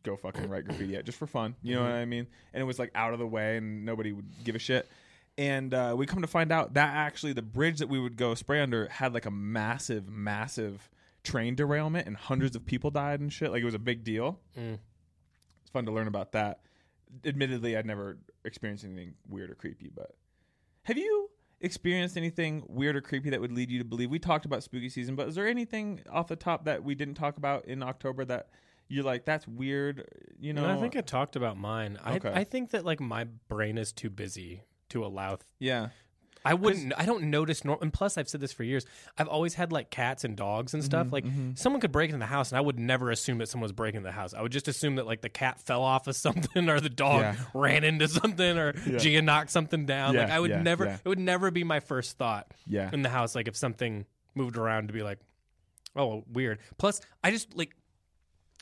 [0.03, 1.55] go fucking write graffiti at just for fun.
[1.61, 2.27] You know what I mean?
[2.53, 4.89] And it was like out of the way, and nobody would give a shit.
[5.37, 8.35] And uh, we come to find out that actually the bridge that we would go
[8.35, 10.89] spray under had like a massive, massive
[11.23, 13.51] train derailment and hundreds of people died and shit.
[13.51, 14.39] Like it was a big deal.
[14.57, 14.79] Mm.
[15.61, 16.59] It's fun to learn about that.
[17.25, 20.15] Admittedly, I'd never experienced anything weird or creepy, but
[20.83, 21.29] have you
[21.59, 24.09] experienced anything weird or creepy that would lead you to believe?
[24.09, 27.15] We talked about spooky season, but is there anything off the top that we didn't
[27.15, 28.49] talk about in October that
[28.91, 30.05] you're like, that's weird?
[30.39, 31.97] You know, No, I think I talked about mine.
[32.05, 32.29] Okay.
[32.29, 35.35] I I think that like my brain is too busy to allow.
[35.35, 35.89] Th- yeah.
[36.43, 36.91] I wouldn't.
[36.97, 37.63] I don't notice.
[37.63, 38.83] Nor- and plus, I've said this for years.
[39.15, 41.11] I've always had like cats and dogs and Mm-hmm, stuff.
[41.13, 41.23] Like
[41.53, 43.99] someone could break into the house, and I would never assume that someone was breaking
[43.99, 44.33] into the house.
[44.33, 47.21] I would just assume that like the cat fell off of something, or the dog
[47.21, 47.35] Yeah.
[47.53, 48.73] ran into something, or.
[48.73, 50.15] Gia knocked something down.
[50.15, 50.85] like Yeah, I would yeah, never.
[50.85, 50.97] yeah.
[51.05, 52.89] It would never be my first thought Yeah.
[52.91, 53.35] in the house.
[53.35, 55.19] Like if something moved around to be like,
[55.95, 56.57] oh, weird.
[56.79, 57.75] Plus, I just like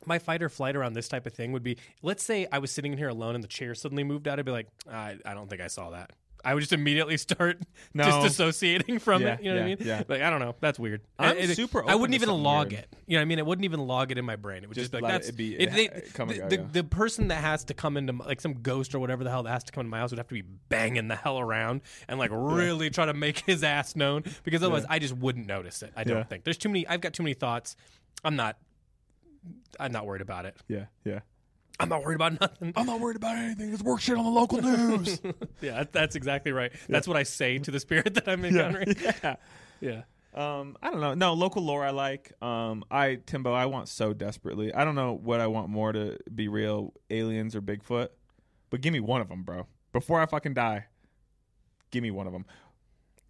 [0.06, 2.72] my fight or flight around this type of thing would be let's say I was
[2.72, 4.39] sitting in here alone and the chair suddenly moved out.
[4.39, 6.12] I'd be like, I, I don't think I saw that.
[6.41, 7.58] I would just immediately start
[7.93, 8.06] No.
[8.06, 9.43] disassociating from Yeah, it.
[9.43, 9.78] You know what I mean?
[9.82, 10.04] yeah.
[10.08, 10.56] Like I don't know.
[10.62, 11.02] That's weird.
[11.20, 12.84] I'm it- super I wouldn't even log weird.
[12.84, 12.95] it.
[13.08, 13.39] You know what I mean?
[13.39, 14.64] It wouldn't even log it in my brain.
[14.64, 16.39] It would Just just, be like it that's be- it- it they- uh, come the,
[16.47, 19.43] the, the person that has to come into like some ghost or whatever the hell
[19.43, 21.82] that has to come into my house would have to be banging the hell around
[22.08, 25.84] and like really try to make his ass known because otherwise I just wouldn't notice
[25.84, 25.91] it.
[25.97, 26.24] I don't Yeah.
[26.24, 26.88] think there's too many.
[26.88, 27.76] I've got too many thoughts.
[28.24, 28.58] I'm not.
[29.80, 30.58] I'm not worried about it.
[30.68, 30.86] Yeah.
[31.04, 31.20] Yeah.
[31.80, 32.74] I'm not worried about nothing.
[32.76, 33.68] I'm not worried about anything.
[33.70, 35.22] There's work shit on the local news.
[35.62, 36.72] Yeah, that's exactly right.
[36.89, 38.95] That's what I say to the spirit that I'm encountering.
[39.24, 39.36] yeah.
[39.80, 40.02] Yeah.
[40.34, 41.14] Um, I don't know.
[41.14, 42.34] No, local lore I like.
[42.41, 44.74] Um, I Timbo, I want so desperately.
[44.74, 48.10] I don't know what I want more to be real, aliens or Bigfoot,
[48.70, 49.66] but give me one of them, bro.
[49.91, 50.86] Before I fucking die,
[51.91, 52.45] give me one of them.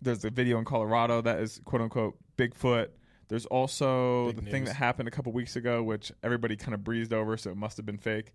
[0.02, 2.90] There's a video in Colorado that is quote unquote Bigfoot.
[3.30, 6.84] There's also Big the thing that happened a couple weeks ago, which everybody kind of
[6.84, 8.34] breezed over, so it must have been fake.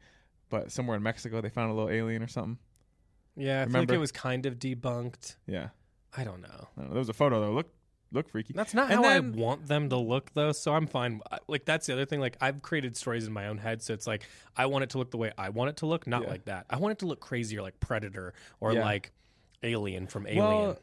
[0.48, 2.58] But somewhere in Mexico, they found a little alien or something.
[3.36, 5.36] Yeah, I feel like it was kind of debunked.
[5.46, 5.68] Yeah,
[6.16, 6.68] I don't know.
[6.76, 6.90] I don't know.
[6.94, 7.50] there was a photo though.
[7.52, 7.72] Look,
[8.12, 8.52] look freaky.
[8.54, 10.52] That's not And how then- I want them to look, though.
[10.52, 11.20] So I'm fine.
[11.48, 12.20] Like that's the other thing.
[12.20, 14.98] Like I've created stories in my own head, so it's like I want it to
[14.98, 16.28] look the way I want it to look, not Yeah.
[16.28, 16.66] like that.
[16.70, 18.84] I want it to look crazier, like Predator or Yeah.
[18.84, 19.10] like
[19.64, 20.78] Alien from Alien, Well,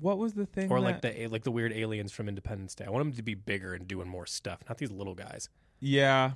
[0.00, 0.70] what was the thing?
[0.70, 2.84] or like that- the like the weird aliens from Independence Day.
[2.86, 5.48] I want them to be bigger and doing more stuff, not these little guys.
[5.80, 6.32] Yeah.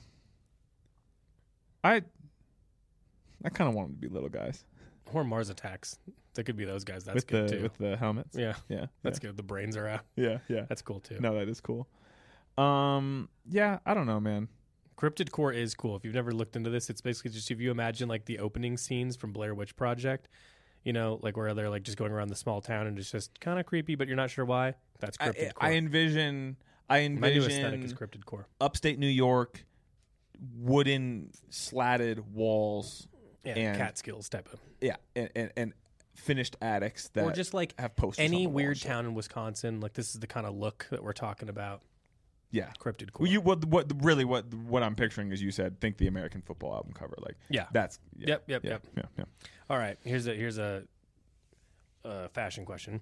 [1.83, 2.03] I
[3.45, 4.65] I kind of want them to be little guys
[5.13, 5.99] Or Mars Attacks.
[6.35, 7.05] They could be those guys.
[7.05, 7.63] That's with good the too.
[7.63, 8.37] with the helmets.
[8.39, 9.37] yeah, yeah, that's good.
[9.37, 10.05] The brains are out.
[10.15, 10.67] yeah, yeah.
[10.69, 11.19] That's cool too.
[11.21, 11.89] No, that is cool.
[12.57, 14.49] Um, yeah, I don't know, man.
[14.97, 15.97] Cryptid Core is cool.
[15.97, 18.77] If you've never looked into this, it's basically just if you imagine like the opening
[18.77, 20.29] scenes from Blair Witch Project,
[20.85, 23.39] you know, like where they're like just going around the small town and it's just
[23.41, 24.75] kind of creepy, but you're not sure why.
[24.99, 25.69] That's I, Cryptid Core.
[25.71, 26.57] I envision
[26.89, 28.47] I My new aesthetic envision is Cryptid Core.
[28.61, 29.65] upstate New York,
[30.59, 33.09] wooden slatted walls.
[33.45, 34.61] Yeah, and- Catskills type of.
[34.81, 35.73] Yeah, and and, and
[36.15, 38.21] finished attics that Or just like have posters.
[38.29, 39.81] on any the weird town in Wisconsin.
[39.81, 41.83] Like this is the kind of look that we're talking about.
[42.53, 42.71] Yeah.
[42.81, 43.25] Cryptid Core.
[43.25, 46.43] Well, you what what really what what I'm picturing is you said think the American
[46.43, 47.67] football album cover like yeah.
[47.73, 48.87] that's yeah, Yep, yep, yeah, yep.
[48.97, 49.25] yeah yeah
[49.69, 49.97] All right.
[50.05, 50.85] Here's a here's a,
[52.05, 53.01] uh fashion question.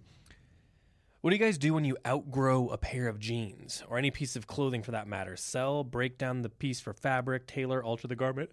[1.20, 4.36] What do you guys do when you outgrow a pair of jeans or any piece
[4.36, 5.36] of clothing for that matter?
[5.36, 8.51] Sell, break down the piece for fabric, tailor, alter the garment.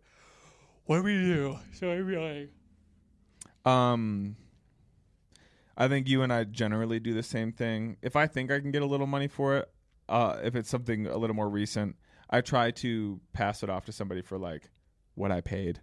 [0.86, 1.60] What do we do?
[1.74, 2.50] So I really
[3.66, 4.36] Um,
[5.78, 7.98] I think you and I generally do the same thing.
[8.02, 9.70] If I think I can get a little money for it,
[10.10, 11.96] uh, if it's something a little more recent,
[12.30, 14.70] I try to pass it off to somebody for like
[15.16, 15.80] what I paid,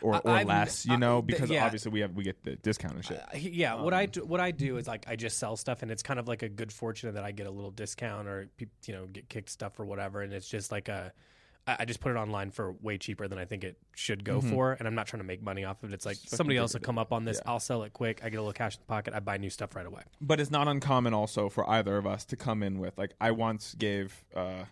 [0.00, 1.64] or or I've- less, you know, th- because yeah.
[1.64, 3.18] obviously we have we get the discount and shit.
[3.18, 5.90] Uh, yeah, what I do, what I do is like I just sell stuff, and
[5.90, 8.94] it's kind of like a good fortune that I get a little discount or you
[8.94, 11.12] know get kicked stuff or whatever, and it's just like a.
[11.66, 14.72] I just put it online for way cheaper than I think it should go for,
[14.72, 15.94] and I'm not trying to make money off of it.
[15.94, 17.40] It's like somebody else will come up on this.
[17.44, 17.52] Yeah.
[17.52, 18.20] I'll sell it quick.
[18.24, 19.14] I get a little cash in the pocket.
[19.14, 20.02] I buy new stuff right away.
[20.20, 23.30] But it's not uncommon also for either of us to come in with like I
[23.30, 24.64] once gave uh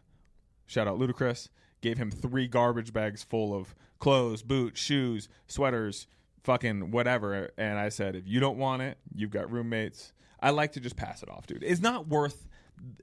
[0.67, 1.49] shout out Ludacris
[1.81, 6.09] gave him three garbage bags full of clothes, boots, shoes, sweaters,
[6.43, 10.13] fucking whatever and I said if you don't want it, you've got roommates.
[10.43, 11.63] I like to just pass it off, dude.
[11.63, 12.49] It's not worth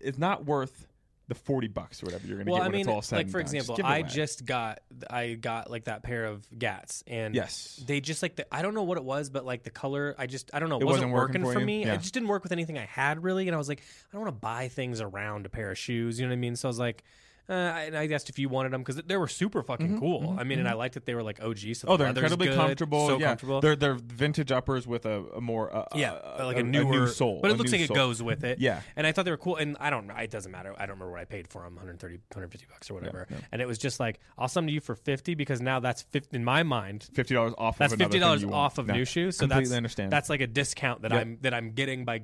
[0.02, 0.88] it's not worth
[1.28, 3.02] the 40 bucks or whatever you're going to Well, get I when mean, it's all
[3.02, 3.42] said like for done.
[3.42, 4.10] Example, it I away.
[4.10, 7.84] just got I got like that pair of Gats, and Yes.
[7.86, 10.28] they just like the I don't know what it was, but like the color, I
[10.28, 11.86] just I don't know, it, It wasn't, wasn't working working, for for me.
[11.86, 11.96] Yeah.
[11.96, 14.22] It just didn't work with anything I had really, and I was like, I don't
[14.24, 16.20] want to buy things around a pair of shoes.
[16.20, 16.56] You know what I mean?
[16.56, 17.04] So I was like,
[17.50, 20.36] Uh, and I asked if you wanted them because they were super fucking cool.
[20.38, 21.58] I mean, and I liked that they were like OG.
[21.58, 23.08] So Mm-hmm, Oh, the they're incredibly good, comfortable.
[23.08, 23.28] So yeah.
[23.28, 23.62] comfortable.
[23.62, 26.92] They're they're vintage uppers with a, a more uh, yeah, uh, like a, a newer
[26.92, 28.60] new sole, but it looks like it goes with it.
[28.60, 28.82] Yeah.
[28.96, 29.56] and I thought they were cool.
[29.56, 30.16] And I don't, know.
[30.16, 30.74] it doesn't matter.
[30.78, 33.28] I don't remember what I paid for them 130, 150 bucks or whatever.
[33.52, 36.02] And it was just like I'll sell them to you for fifty because now that's
[36.02, 37.08] 50, in my mind.
[37.14, 37.78] Fifty dollars off.
[37.78, 39.38] That's of fifty dollars off of No, new shoes.
[39.38, 40.12] So completely that's understand.
[40.12, 41.22] That's like a discount that Yep.
[41.22, 42.24] I'm that I'm getting by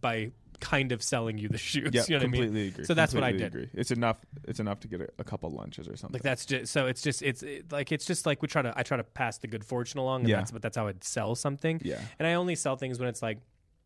[0.00, 0.30] by
[0.62, 1.90] kind of selling you the shoes.
[1.92, 2.40] yeah, you know what I mean?
[2.42, 2.84] completely agree.
[2.84, 3.68] So that's what I Completely did.
[3.68, 3.80] Agree.
[3.80, 4.16] It's enough.
[4.48, 6.14] It's enough to get a, a couple lunches or something.
[6.14, 8.72] Like that's just so it's just it's it, like it's just like we try to
[8.76, 10.20] I try to pass the good fortune along.
[10.22, 10.36] And Yeah.
[10.36, 11.80] that's but that's how I'd sell something.
[11.84, 12.00] Yeah.
[12.18, 13.38] And I only sell things when it's like,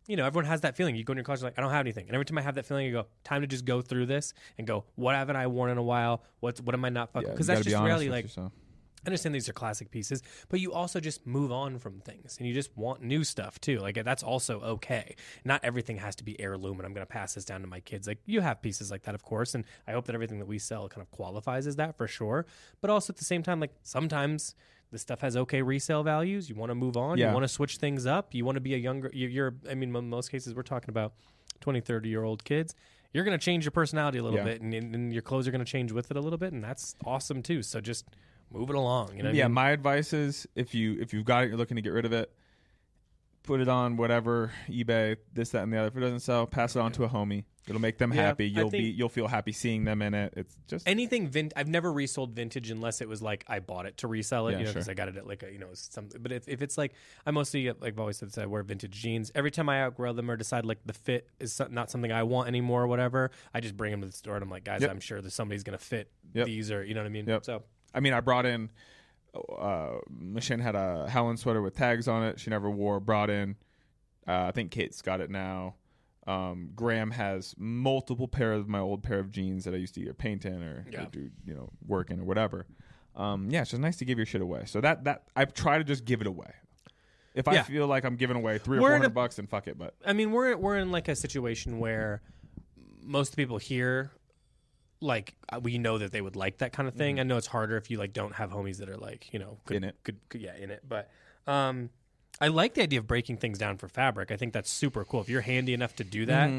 [0.07, 0.95] you know, everyone has that feeling.
[0.95, 2.55] You go in your closet like I don't have anything, and every time I have
[2.57, 5.47] that feeling, you go time to just go through this and go what haven't I
[5.49, 6.23] worn in a while?
[6.41, 7.31] What's what am I not fucking?
[7.31, 8.53] Because you that's just really like yourself.
[9.07, 12.47] I understand these are classic pieces, but you also just move on from things and
[12.49, 13.79] you just want new stuff too.
[13.79, 15.15] Like that's also okay.
[15.45, 17.79] Not everything has to be heirloom and I'm going to pass this down to my
[17.79, 18.09] kids.
[18.09, 20.59] Like you have pieces like that, of course, and I hope that everything that we
[20.59, 22.47] sell kind of qualifies as that for sure.
[22.81, 24.57] But also at the same time, like sometimes
[24.91, 26.49] the stuff has okay resale values.
[26.49, 27.17] You want to move on.
[27.17, 27.29] Yeah.
[27.29, 28.35] You want to switch things up.
[28.35, 29.11] You want to be a younger.
[29.15, 29.55] you- You're.
[29.71, 31.13] I mean, in most cases, we're talking about
[31.61, 32.75] 20, 30 year old kids.
[33.13, 34.45] You're going to change your personality a little Yeah.
[34.45, 36.63] bit, and, and your clothes are going to change with it a little bit, and
[36.63, 37.63] that's awesome too.
[37.63, 38.05] So just
[38.51, 39.17] move it along.
[39.17, 39.29] You know.
[39.31, 39.55] what I yeah, mean?
[39.55, 42.13] my advice is if you if you've got it, you're looking to get rid of
[42.13, 42.33] it,
[43.43, 45.89] put it on whatever eBay, this, that, and the other.
[45.89, 47.45] If it doesn't sell, pass it on to a homie.
[47.69, 48.49] It'll make them Yeah, happy.
[48.49, 50.35] You'll be you'll feel happy seeing them in it.
[50.37, 53.97] It's just anything vint I've never resold vintage unless it was like I bought it
[53.99, 54.75] to resell it, Yeah, you know, sure.
[54.75, 56.23] because I got it at like a, you know, something.
[56.23, 56.95] But if, if it's like
[57.27, 59.33] I mostly like I've always said, this, I wear vintage jeans.
[59.35, 62.47] Every time I outgrow them or decide like the fit is not something I want
[62.47, 64.91] anymore or whatever, I just bring them to the store and I'm like, guys, Yep.
[64.93, 66.47] I'm sure that somebody's gonna fit Yep.
[66.47, 67.27] these or you know what I mean.
[67.27, 67.45] Yep.
[67.45, 67.65] So
[67.97, 68.71] I mean, I brought in.
[69.35, 72.39] Uh, Michelle had a Helen sweater with tags on it.
[72.39, 73.01] She never wore.
[73.01, 73.57] Brought in.
[74.29, 75.75] Uh, I think Kate's got it now.
[76.27, 80.01] Um, Graham has multiple pairs of my old pair of jeans that I used to
[80.01, 82.67] either paint in or, or do you know work in or whatever.
[83.15, 84.65] Um, yeah, it's just nice to give your shit away.
[84.67, 86.53] So that that I try to just give it away.
[87.35, 89.37] If I feel like I'm giving away three or We're four in a- hundred bucks,
[89.37, 89.79] then fuck it.
[89.79, 92.23] But I mean, we're we're in like a situation where
[93.03, 94.11] most people here,
[95.01, 97.21] like uh, we know that they would like that kind of thing.
[97.21, 99.59] I know it's harder if you like don't have homies that are like you know
[99.67, 99.97] good, In it.
[100.05, 100.83] good, good yeah, in it.
[100.89, 101.11] But
[101.47, 101.91] um,
[102.41, 104.31] I like the idea of breaking things down for fabric.
[104.31, 105.21] I think that's super cool.
[105.23, 106.51] If you're handy enough to do that,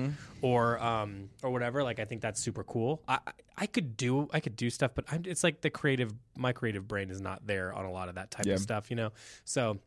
[0.42, 3.02] or um, or whatever, like I think that's super cool.
[3.08, 3.20] I
[3.58, 6.88] I- could do I could do stuff, but I'm, it's like the creative my creative
[6.88, 8.54] brain is not there on a lot of that type Yeah.
[8.54, 9.12] of stuff, you know.
[9.46, 9.80] So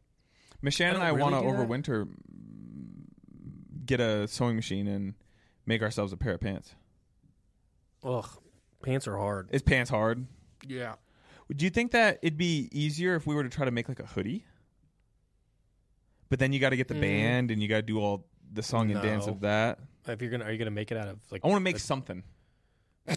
[0.62, 1.68] Michelle and I don't want to really that.
[1.68, 2.08] overwinter,
[3.86, 5.14] get a sewing machine and
[5.66, 6.74] make ourselves a pair of pants.
[8.04, 8.28] Ugh,
[8.82, 9.48] pants are hard.
[9.52, 10.26] Is pants hard?
[10.66, 10.94] Yeah.
[11.54, 14.00] Do you think that it'd be easier if we were to try to make like
[14.00, 14.44] a hoodie?
[16.28, 17.00] But then you got to get the Mm.
[17.00, 19.32] band and you got to do all the song and dance No.
[19.32, 19.80] of that.
[20.06, 21.44] If you're gonna, are you gonna make it out of like?
[21.44, 22.22] I want to make something.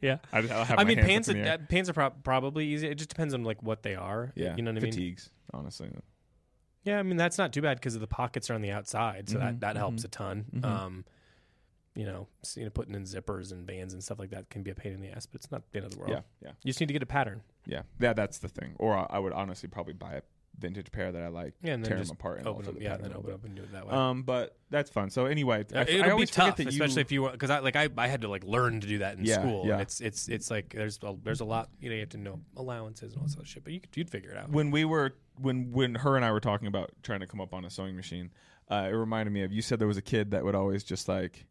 [0.00, 0.18] yeah.
[0.32, 1.28] I, I'll have I my mean, hands pants.
[1.28, 1.66] up in Are, the uh, air.
[1.68, 2.88] pants are prob- probably easy.
[2.88, 4.32] It just depends on like what they are.
[4.34, 4.92] yeah, You know what I mean?
[4.92, 5.30] fatigues.
[5.52, 5.90] Honestly,
[6.84, 6.98] Yeah.
[6.98, 9.60] I mean, that's not too bad because the pockets are on the outside, so that
[9.60, 10.44] that helps mhm, a ton.
[10.64, 11.04] Um,
[12.00, 12.26] you know,
[12.56, 14.92] you know, putting in zippers and bands and stuff like that can be a pain
[14.92, 16.10] in the ass, but it's not the end of the world.
[16.12, 17.42] yeah, yeah, You just need to get a pattern.
[17.66, 17.82] yeah.
[18.00, 18.72] Yeah, that's the thing.
[18.78, 20.22] Or I, I would honestly probably buy a
[20.58, 22.74] vintage pair that I like, Yeah, and then tear them apart, and open them.
[22.76, 23.92] the Yeah, and then open up and do it that way.
[23.94, 25.10] Um, but that's fun.
[25.10, 27.58] So anyway, I, It'll be always forget tough, you, especially if you want, because I
[27.60, 29.66] like I, I had to like learn to do that in Yeah, school.
[29.66, 29.72] yeah.
[29.74, 32.18] And it's it's it's like there's a, there's a lot you know you have to
[32.18, 34.50] know allowances and all that sort of shit, but you could, you'd figure it out.
[34.50, 37.52] when we were when when her and I were talking about trying to come up
[37.54, 38.30] on a sewing machine,
[38.70, 41.08] uh, it reminded me of you said there was a kid that would always just
[41.08, 41.46] like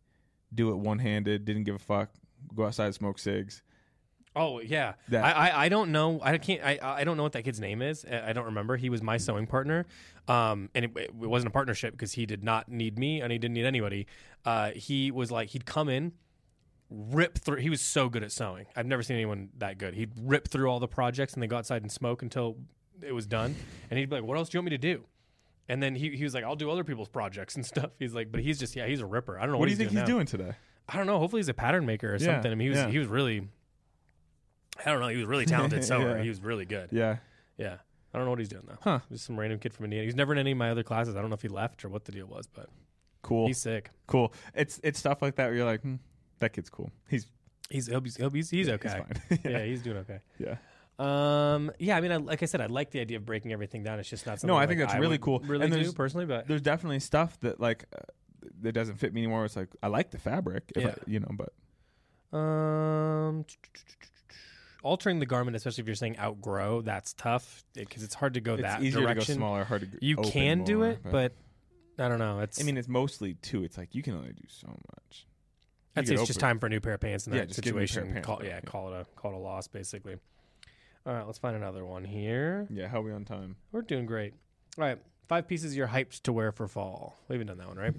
[0.54, 2.10] do it one handed, didn't give a fuck,
[2.56, 3.62] go outside, smoke cigs.
[4.36, 6.20] Oh yeah, That- I, I I don't know.
[6.22, 6.64] I can't.
[6.64, 8.06] I I don't know what that kid's name is.
[8.06, 8.78] I I don't remember.
[8.78, 9.86] He was my sewing partner,
[10.28, 13.38] um, and it, it wasn't a partnership because he did not need me and he
[13.40, 14.06] didn't need anybody.
[14.46, 16.14] Uh, he was like he'd come in,
[16.92, 17.58] rip through.
[17.58, 18.68] He was so good at sewing.
[18.76, 19.96] I've never seen anyone that good.
[19.96, 22.58] He'd rip through all the projects and then go outside and smoke until
[23.02, 23.56] it was done.
[23.90, 25.06] And he'd be like, "What else do you want me to do?"
[25.70, 28.32] And then he, he was like, "I'll do other people's projects and stuff." He's like,
[28.32, 29.38] "But he's just yeah, he's a ripper.
[29.38, 30.06] I don't know What, what, do you think he's now.
[30.06, 30.54] doing today?
[30.90, 31.20] I don't know.
[31.20, 32.52] Hopefully, he's a pattern maker or Yeah, something.
[32.52, 32.90] I mean, he was yeah.
[32.90, 33.48] he was really.
[34.86, 35.08] I don't know.
[35.10, 36.18] He was really talented sewer.
[36.18, 36.24] Yeah.
[36.24, 36.90] He was really good.
[36.92, 37.18] Yeah,
[37.58, 37.78] Yeah.
[38.14, 38.78] I don't know what he's doing though.
[38.82, 39.00] Huh.
[39.12, 40.06] Just some random kid from Indiana.
[40.06, 41.16] He's never in any of my other classes.
[41.16, 42.68] I don't know if he left or what the deal was, but
[43.22, 43.92] cool, he's sick.
[44.08, 44.34] cool.
[44.56, 45.96] It's it's stuff like that where you're like, hmm,
[46.40, 46.92] that kid's cool.
[47.08, 47.28] He's
[47.70, 49.04] He's he'll be, he'll be, he's, he's okay.
[49.30, 49.40] fine.
[49.46, 50.22] yeah, he's doing okay.
[50.40, 50.56] yeah.
[51.00, 53.84] Um, yeah, I mean, I, like I said, I like the idea of breaking everything
[53.84, 54.00] down.
[54.00, 54.48] It's just not something.
[54.54, 55.40] No, I like, think that's really would cool.
[55.40, 58.02] Really And do there's- personally, but There's definitely stuff that like uh,
[58.62, 59.46] that doesn't fit me anymore.
[59.46, 60.90] It's like I like the fabric, if Yeah.
[60.90, 63.46] I, you know, but Um,
[64.84, 68.54] altering the garment, especially if you're saying outgrow, that's tough because it's hard to go
[68.56, 69.22] it's that easier direction.
[69.22, 69.88] to go smaller, hard to.
[69.88, 71.34] g- You open can do more, it, but
[71.98, 72.40] I don't know.
[72.42, 73.64] It's I mean, it's mostly too.
[73.64, 75.26] It's like you can only do so much.
[75.96, 77.62] I'd say it's just time for a new pair of pants in Yeah, that just
[77.62, 78.14] give me a pair of situation.
[78.14, 78.48] pants, Call, bro.
[78.48, 80.18] yeah, call it a call it a loss basically.
[81.06, 82.68] All right, let's find another one here.
[82.70, 83.56] Yeah, how are we on time?
[83.72, 84.34] We're doing great.
[84.78, 87.18] All right, five pieces you're hyped to wear for fall.
[87.28, 87.96] We haven't done that one, right?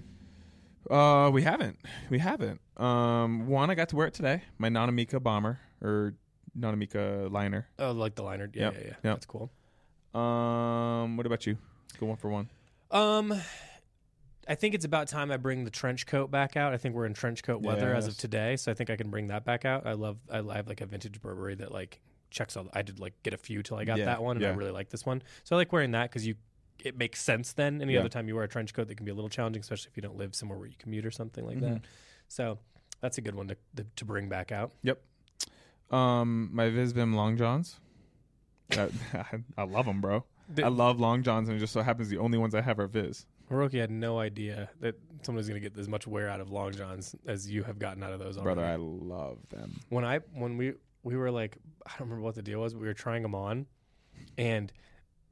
[0.90, 1.78] Uh, we haven't.
[2.08, 2.60] We haven't.
[2.76, 4.42] Um, one I got to wear it today.
[4.58, 6.14] My Nanamica bomber or
[6.58, 7.68] Nanamica liner.
[7.78, 8.50] Oh, like the liner.
[8.52, 8.86] Yeah, Yep, yeah, yeah.
[8.88, 8.98] yep.
[9.02, 9.50] That's cool.
[10.14, 11.56] Um, what about you?
[11.98, 12.50] Go one for one.
[12.90, 13.32] Um,
[14.48, 16.72] I think it's about time I bring the trench coat back out.
[16.72, 19.10] I think we're in trench coat weather as of today, so I think I can
[19.10, 19.86] bring that back out.
[19.86, 20.18] I love.
[20.30, 22.68] I have like a vintage Burberry that like checks all.
[22.72, 24.70] I did like get a few till I got Yeah, that one, and I really
[24.70, 25.22] like this one.
[25.44, 26.34] So I like wearing that because you.
[26.82, 27.82] It makes sense then.
[27.82, 28.00] Any Yeah.
[28.00, 29.96] other time you wear a trench coat, that can be a little challenging, especially if
[29.98, 31.60] you don't live somewhere where you commute or something like Mhm.
[31.74, 31.82] that.
[32.28, 32.58] So
[33.02, 33.56] that's a good one to,
[33.96, 34.72] to bring back out.
[34.82, 34.98] Yep.
[35.90, 37.78] Um, my Visvim long johns.
[38.76, 38.88] Uh,
[39.58, 40.24] I love them, bro.
[40.62, 42.86] I love long johns, and it just so happens the only ones I have are
[42.86, 43.26] Viz.
[43.50, 46.50] Hiroki had no idea that someone was going to get as much wear out of
[46.50, 48.38] long johns as you have gotten out of those.
[48.38, 48.54] Already.
[48.60, 49.80] Brother, I love them.
[49.90, 52.80] when I when we we were like I don't remember what the deal was, but
[52.82, 53.66] we were trying them on,
[54.38, 54.72] and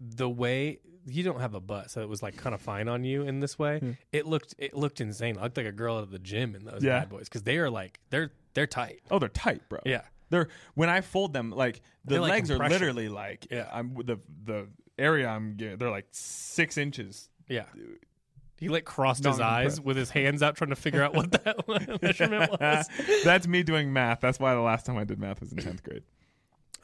[0.00, 3.02] the way you don't have a butt, so it was like kind of fine on
[3.04, 3.78] you in this way.
[3.78, 3.92] Hmm.
[4.12, 5.38] It looked it looked insane.
[5.38, 7.00] I looked like a girl at the gym in those Yeah.
[7.00, 9.00] bad boys because they are like they're they're tight.
[9.10, 9.80] Oh, they're tight, bro.
[9.86, 12.72] Yeah, They're when I fold them, like the They're like legs are compression.
[12.80, 13.68] literally like Yeah.
[13.72, 15.78] I'm the the area I'm getting.
[15.78, 17.28] They're like six inches.
[17.48, 17.64] yeah.
[18.58, 19.78] He like crossed his Non-compressed.
[19.78, 21.68] eyes with his hands out, trying to figure out what that
[22.02, 22.86] measurement was.
[23.24, 24.20] That's me doing math.
[24.20, 26.02] That's why the last time I did math was in tenth grade.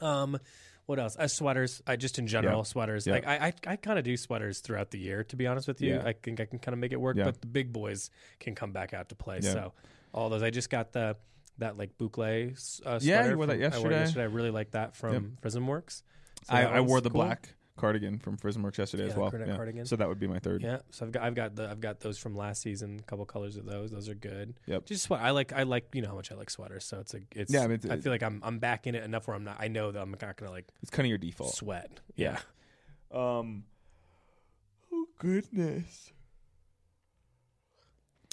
[0.01, 0.37] Um,
[0.85, 1.15] what else?
[1.17, 1.81] Uh, sweaters.
[1.87, 2.63] I just in general Yeah.
[2.63, 3.07] sweaters.
[3.07, 3.13] Yeah.
[3.13, 5.23] Like I, I, I kind of do sweaters throughout the year.
[5.25, 6.03] To be honest with you, Yeah.
[6.05, 7.17] I think I can kind of make it work.
[7.17, 7.25] Yeah.
[7.25, 8.09] But the big boys
[8.39, 9.39] can come back out to play.
[9.41, 9.51] Yeah.
[9.53, 9.73] So
[10.13, 10.43] all those.
[10.43, 11.17] I just got the
[11.57, 13.05] that like boucle uh, sweater.
[13.05, 13.99] Yeah, you wore that from- I wore yesterday.
[13.99, 14.21] yesterday.
[14.23, 15.23] I really like that from Yep.
[15.41, 16.03] Prismworks.
[16.43, 17.23] So I, I wore the cool.
[17.23, 19.31] black cardigan from Prismworks yesterday Yeah, as well.
[19.31, 19.85] neck cardigan.
[19.85, 20.61] So that would be my third.
[20.61, 22.99] Yeah, so I've got I've got the I've got those from last season.
[22.99, 23.91] A couple colors of those.
[23.91, 24.53] Those are good.
[24.65, 24.85] Yep.
[24.85, 25.51] Just what I like.
[25.53, 26.85] I like you know how much I like sweaters.
[26.85, 27.51] So it's a it's.
[27.53, 29.43] Yeah, I mean, it's- I feel like I'm I'm back in it enough where I'm
[29.43, 29.57] not.
[29.59, 31.53] I know that I'm not gonna like It's kind of your default.
[31.55, 31.99] sweat.
[32.15, 32.39] Yeah.
[33.13, 33.63] Um.
[34.93, 36.11] Oh goodness.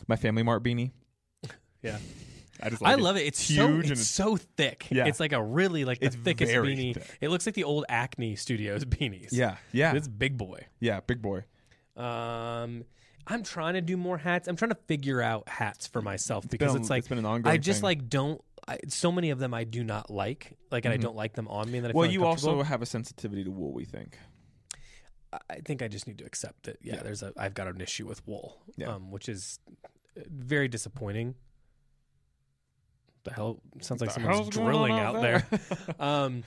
[0.08, 0.92] My Family Mart beanie.
[1.82, 1.98] Yeah.
[2.62, 3.22] I just like I love it.
[3.26, 4.86] It's huge so and it's, it's- so thick.
[4.90, 5.06] Yeah.
[5.06, 6.94] It's like a really like the It's thickest very beanie.
[6.94, 7.18] thick.
[7.20, 9.30] It looks like the old Acne Studios beanies.
[9.32, 10.66] Yeah, yeah, It's big boy.
[10.80, 11.00] yeah.
[11.00, 11.44] Big boy.
[11.96, 12.84] Um
[13.26, 14.48] I'm trying to do more hats.
[14.48, 17.26] I'm trying to figure out hats for myself because been- it's like it's been an
[17.26, 17.84] ongoing I just thing.
[17.84, 20.56] like don't I, so many of them I do not like.
[20.70, 21.02] Like and I Mhm.
[21.02, 23.72] don't like them on me and I Well, you also have a sensitivity to wool.
[23.72, 24.18] We think.
[25.32, 26.78] I- I think I just need to accept that.
[26.82, 27.02] Yeah, Yeah.
[27.02, 28.62] there's a I've got an issue with wool.
[28.76, 28.94] Yeah.
[28.94, 29.58] Um which is
[30.16, 31.34] very disappointing.
[33.24, 35.46] The hell sounds like The someone's drilling out out there.
[36.00, 36.42] um,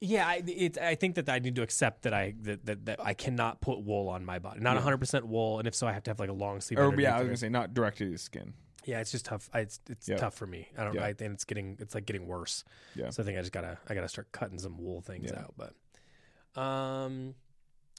[0.00, 3.00] yeah, I, it, I think that I need to accept that I that, that, that
[3.04, 4.60] I cannot put wool on my body.
[4.60, 4.76] Not Yeah.
[4.76, 6.78] 100 percent wool, and if so, I have to have like a long sleeve.
[6.78, 8.52] or yeah, I was gonna say not directly to the skin.
[8.84, 9.48] yeah, it's just tough.
[9.52, 10.16] I, it's it's Yeah.
[10.18, 10.68] tough for me.
[10.78, 10.94] I don't.
[10.94, 11.04] Yeah.
[11.04, 12.64] I think it's getting it's like getting worse.
[12.94, 13.10] Yeah.
[13.10, 15.40] So I think I just gotta I gotta start cutting some wool things Yeah.
[15.40, 15.54] out.
[15.56, 17.34] But, um,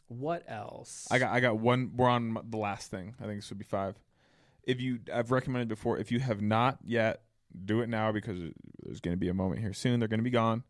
[0.08, 1.08] what else?
[1.12, 1.92] I got I got one.
[1.96, 3.16] We're on the last thing.
[3.22, 3.96] I think this would be five.
[4.64, 5.98] If you, I've recommended before.
[5.98, 7.22] If you have not yet,
[7.66, 8.38] do it now because
[8.84, 10.00] there's going to be a moment here soon.
[10.00, 10.64] They're going to be gone.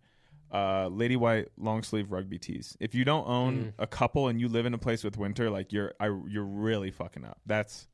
[0.51, 2.75] Uh, Lady White long sleeve rugby tees.
[2.79, 3.73] If you don't own Mm.
[3.77, 6.89] a couple and you live in a place with winter, like you're, I, you're really
[6.91, 7.39] fucking up.
[7.45, 7.87] That's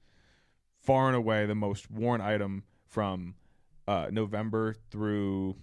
[0.82, 3.36] far and away the most worn item from
[3.88, 5.58] uh, November through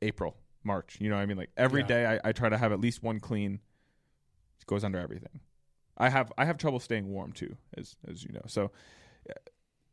[0.00, 0.96] April, March.
[1.00, 1.36] You know what I mean?
[1.36, 1.86] Like every Yeah.
[1.86, 3.60] day, I, I try to have at least one clean.
[4.60, 5.40] It goes under everything.
[5.98, 8.42] I have I have trouble staying warm too, as as you know.
[8.46, 8.72] So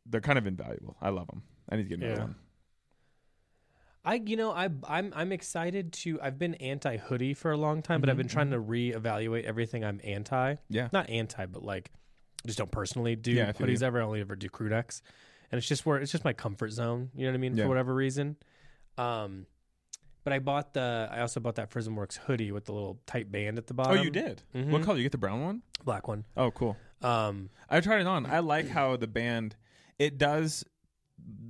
[0.06, 0.96] they're kind of invaluable.
[1.00, 1.42] I love them.
[1.68, 2.20] I need to get another Yeah.
[2.24, 2.34] one.
[4.04, 7.82] I you know I I'm I'm excited to I've been anti hoodie for a long
[7.82, 10.56] time, but I've Mhm, been trying to reevaluate everything I'm anti.
[10.68, 10.88] Yeah.
[10.92, 11.92] Not anti, but like
[12.44, 13.86] just don't personally do Yeah, I feel hoodies you.
[13.86, 14.00] ever.
[14.00, 15.02] I only ever do crew necks,
[15.52, 17.10] and it's just where it's just my comfort zone.
[17.14, 17.56] You know what I mean?
[17.56, 17.64] Yeah.
[17.64, 18.36] For whatever reason.
[18.98, 19.46] Um,
[20.24, 23.56] but I bought the I also bought that Prismworks hoodie with the little tight band
[23.56, 23.96] at the bottom.
[23.96, 24.42] Oh, you did.
[24.52, 24.70] Mhm.
[24.70, 24.96] What color?
[24.96, 25.62] You get the brown one?
[25.84, 26.24] black one.
[26.36, 26.76] Oh, cool.
[27.02, 28.24] Um, I tried it on.
[28.26, 29.56] I like how the band
[29.98, 30.64] it does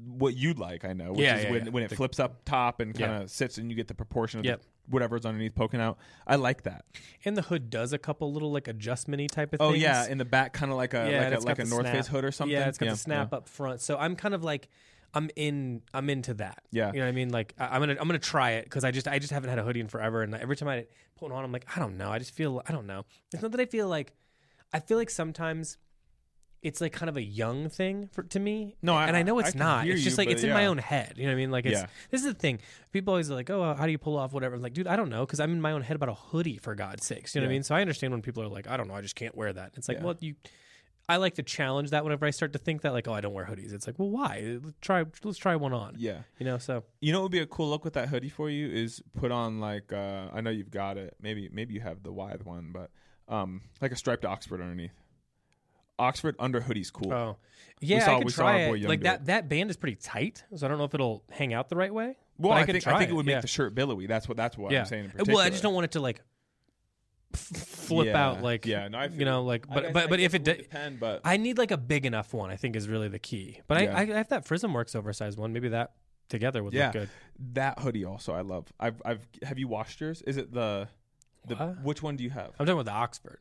[0.07, 0.84] what you'd like.
[0.84, 1.70] I know, which Yeah, is yeah, when yeah.
[1.70, 4.40] when it The- flips up top and kind of sits, and you get the proportion
[4.40, 4.61] of Yep.
[4.61, 5.99] the, whatever's underneath poking out.
[6.26, 6.84] I like that.
[7.24, 9.68] and the hood does a couple little like adjustmenty type of things.
[9.68, 9.82] Oh things.
[9.82, 10.99] yeah, in the back, kind of like a
[11.30, 12.53] like a, like a North Face hood or something.
[12.53, 13.80] Yeah, it's got the snap up front.
[13.80, 14.68] So I'm kind of like
[15.14, 16.62] I'm in I'm into that.
[16.70, 16.88] Yeah.
[16.93, 17.30] You know what I mean?
[17.30, 19.59] Like I, I'm gonna I'm gonna try it because I just I just haven't had
[19.59, 20.86] a hoodie in forever, and every time I
[21.16, 22.11] put one on, I'm like I don't know.
[22.11, 23.05] I just feel I don't know.
[23.32, 24.12] It's not that I feel like
[24.72, 25.78] I feel like sometimes
[26.62, 28.76] it's like kind of a young thing for to me.
[28.82, 29.86] No, I- and I know it's can not.
[29.86, 31.14] It's just you, like it's in my own head.
[31.16, 31.50] You know what I mean?
[31.50, 31.86] Like it's Yeah.
[32.10, 32.60] this is the thing.
[32.92, 34.54] People always are like, oh, how do you pull off whatever?
[34.54, 36.58] I'm like, dude, I don't know because I'm in my own head about a hoodie
[36.58, 37.34] for God's sakes.
[37.34, 37.62] You know what I mean?
[37.64, 39.72] So I understand when people are like, I don't know, I just can't wear that.
[39.76, 40.04] It's like, Yeah.
[40.04, 40.34] well, you.
[41.08, 43.34] I like to challenge that whenever I start to think that like, oh, I don't
[43.34, 43.72] wear hoodies.
[43.74, 44.58] It's like, well, why?
[44.62, 45.96] Let's try let's try one on.
[45.98, 46.20] Yeah.
[46.38, 48.48] You know, so You know what would be a cool look with that hoodie for
[48.48, 51.16] you is put on like uh I know you've got it.
[51.20, 52.90] Maybe maybe you have the wide one, but
[53.28, 54.92] um like a striped Oxford underneath.
[56.03, 57.12] Oxford under hoodie's cool.
[57.12, 57.36] oh
[57.80, 58.88] yeah, saw- I could we saw try it.
[58.88, 61.68] Like that that band is pretty tight, so I don't know if it'll hang out
[61.68, 62.16] the right way.
[62.38, 63.40] well, I, I think I think it it, would make yeah.
[63.40, 64.07] the shirt billowy.
[64.07, 64.80] That's what that's what yeah.
[64.80, 65.12] I'm saying.
[65.18, 66.20] In well, I just don't want it to like
[67.34, 68.24] flip Yeah.
[68.28, 71.00] out like yeah, no, you know like but guess- but but if it d- depend,
[71.00, 72.50] but I need like a big enough one.
[72.50, 73.61] I think is really the key.
[73.66, 73.78] But.
[73.78, 75.53] I, I have that Prism Works oversized one.
[75.53, 75.92] Maybe that
[76.28, 77.09] together would look good.
[77.55, 78.72] that hoodie also I love.
[78.78, 80.22] I've I've have you washed yours?
[80.22, 80.88] Is it the
[81.46, 81.82] the What?
[81.82, 82.50] which one do you have?
[82.59, 83.38] I'm talking about the Oxford.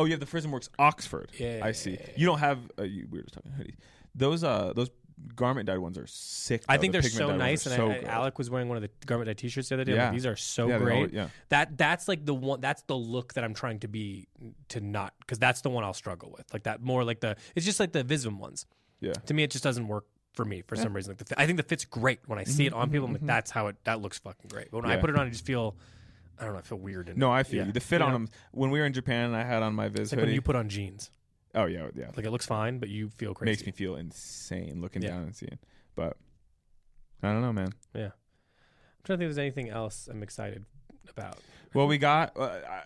[0.00, 1.30] Oh, you have the Prism Works Oxford.
[1.38, 1.98] Yeah, I see.
[2.16, 3.76] You don't have uh, you, we were just talking hoodies.
[4.14, 4.90] Those uh those
[5.36, 6.62] garment dyed ones are sick.
[6.68, 8.82] I think The they're so nice, and so I, I- Alec was wearing one of
[8.82, 9.92] the garment dyed T-shirts the other day.
[9.92, 10.12] I'm like, Yeah.
[10.12, 10.94] these are so Yeah, great.
[10.96, 11.28] always- yeah.
[11.50, 12.60] That that's like the one.
[12.60, 14.26] That's the look that I'm trying to be
[14.70, 16.50] to not because that's the one I'll struggle with.
[16.52, 17.36] Like that more like the.
[17.54, 18.66] It's just like the Vism ones.
[19.00, 19.12] Yeah.
[19.12, 21.10] To me, it just doesn't work for me for some reason.
[21.18, 23.06] Like the I think the fit's great when I see it on people.
[23.06, 23.76] I'm like, that's how it.
[23.84, 24.70] That looks fucking great.
[24.70, 25.76] But when I Mm-hmm, put it on, I just feel.
[26.40, 26.58] I don't know.
[26.58, 27.08] I feel weird.
[27.10, 27.30] In No.
[27.30, 27.72] I feel you.
[27.72, 30.00] The fit on them when we were in Japan and I had on my Viz
[30.00, 30.30] It's like hoodie.
[30.30, 31.10] when you put on jeans.
[31.54, 32.10] oh yeah, yeah.
[32.16, 33.50] Like it looks fine, but you feel crazy.
[33.50, 35.10] Makes me feel insane looking Yeah.
[35.10, 35.58] down and seeing.
[35.94, 36.16] But
[37.22, 37.72] I don't know, man.
[37.94, 38.04] Yeah.
[38.06, 40.64] I'm trying to think if there's anything else I'm excited
[41.08, 41.36] about.
[41.74, 42.36] Well, we got.
[42.36, 42.82] Uh, I,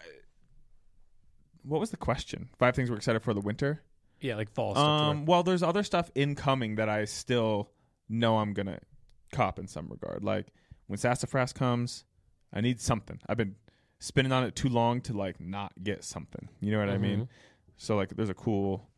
[1.62, 2.48] what was the question?
[2.58, 3.82] Five things we're excited for the winter.
[4.20, 4.84] Yeah, like fall stuff.
[4.84, 5.10] to wear.
[5.10, 7.70] Um, well, there's other stuff incoming that I still
[8.08, 8.80] know I'm gonna
[9.32, 10.22] cop in some regard.
[10.24, 10.48] Like
[10.86, 12.04] when Sassafras comes,
[12.54, 13.20] I need something.
[13.28, 13.56] I've been
[13.98, 16.48] spinning on it too long to like not get something.
[16.60, 17.22] You know what I mean?
[17.22, 17.28] Mhm.
[17.76, 18.88] So like, there's a cool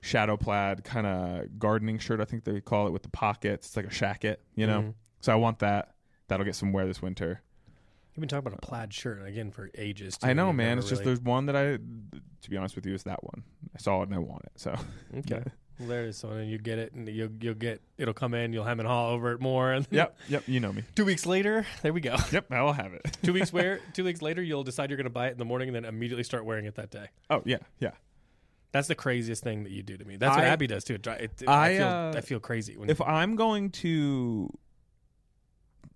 [0.00, 2.20] shadow plaid kind of gardening shirt.
[2.20, 3.68] I think they call it with the pockets.
[3.68, 4.36] It's like a shacket.
[4.56, 4.80] You know.
[4.82, 4.94] Mhm.
[5.20, 5.94] So I want that.
[6.28, 7.40] That'll get some wear this winter.
[8.14, 10.16] You've been talking about a plaid shirt again for ages.
[10.18, 10.68] Too, I know, You've man.
[10.68, 11.78] never It's just there's one that I,
[12.42, 13.42] to be honest with you, is that one.
[13.74, 14.52] I saw it and I want it.
[14.56, 14.76] So
[15.18, 15.42] okay.
[15.80, 16.16] There is.
[16.16, 18.52] So you get it, and you'll you'll get it'll come in.
[18.52, 20.44] You'll hem and haw over it more, and yep, yep.
[20.46, 20.84] You know me.
[20.94, 22.16] Two weeks later, there we go.
[22.30, 23.16] Yep, I will have it.
[23.22, 23.80] two weeks wear.
[23.92, 25.84] Two weeks later, you'll decide you're going to buy it in the morning, and then
[25.84, 27.06] immediately start wearing it that day.
[27.28, 27.90] Oh yeah, yeah.
[28.72, 30.16] That's the craziest thing that you do to me.
[30.16, 30.94] That's what Abby does too.
[30.94, 34.50] It, it, it- I, I, feel uh, I feel crazy when If I'm going to,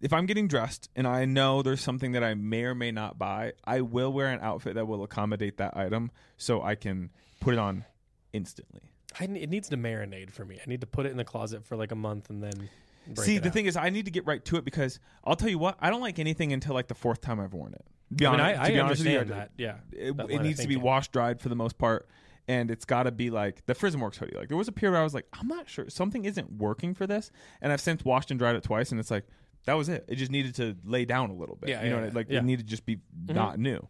[0.01, 3.18] if I'm getting dressed and I know there's something that I may or may not
[3.18, 7.11] buy, I will wear an outfit that will accommodate that item, so I can
[7.41, 7.85] put it on
[8.33, 8.83] instantly.
[9.18, 10.59] I, it needs to marinate for me.
[10.64, 12.68] I need to put it in the closet for like a month and then.
[13.14, 13.54] See, the out.
[13.54, 15.88] thing is, I need to get right to it because I'll tell you what, I
[15.88, 17.84] don't like anything until like the fourth time I've worn it.
[18.14, 19.50] Be I mean, honest, I, to be I honest with you, that.
[19.56, 22.09] Yeah, it, that it needs to be washed dried for the most part
[22.48, 25.00] and it's got to be like the Prismworks hoodie like there was a period where
[25.00, 27.30] i was like i'm not sure something isn't working for this
[27.61, 29.24] and i've since washed and dried it twice and it's like
[29.66, 31.98] that was it it just needed to lay down a little bit Yeah, you know
[32.00, 32.38] yeah, I- like yeah.
[32.38, 33.34] it needed to just be mm-hmm.
[33.34, 33.86] not new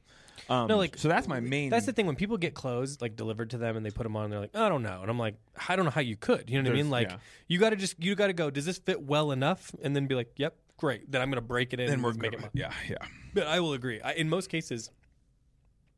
[0.49, 3.17] um, No, like, so that's my main That's the thing when people get clothes like
[3.17, 5.19] delivered to them and they put them on, they're like, I don't know, and I'm
[5.19, 5.35] like,
[5.69, 6.49] I don't know how you could.
[6.51, 6.91] You know what I mean?
[6.91, 7.17] Like, yeah.
[7.49, 8.51] you got to just you got to go.
[8.51, 9.75] Does this fit well enough?
[9.83, 11.11] And then be like, Yep, great.
[11.11, 11.87] Then I'm gonna break it in.
[11.87, 12.45] then and we're make good.
[12.45, 12.51] it.
[12.55, 12.97] yeah yeah
[13.35, 14.01] But I will agree.
[14.01, 14.91] I, in most cases,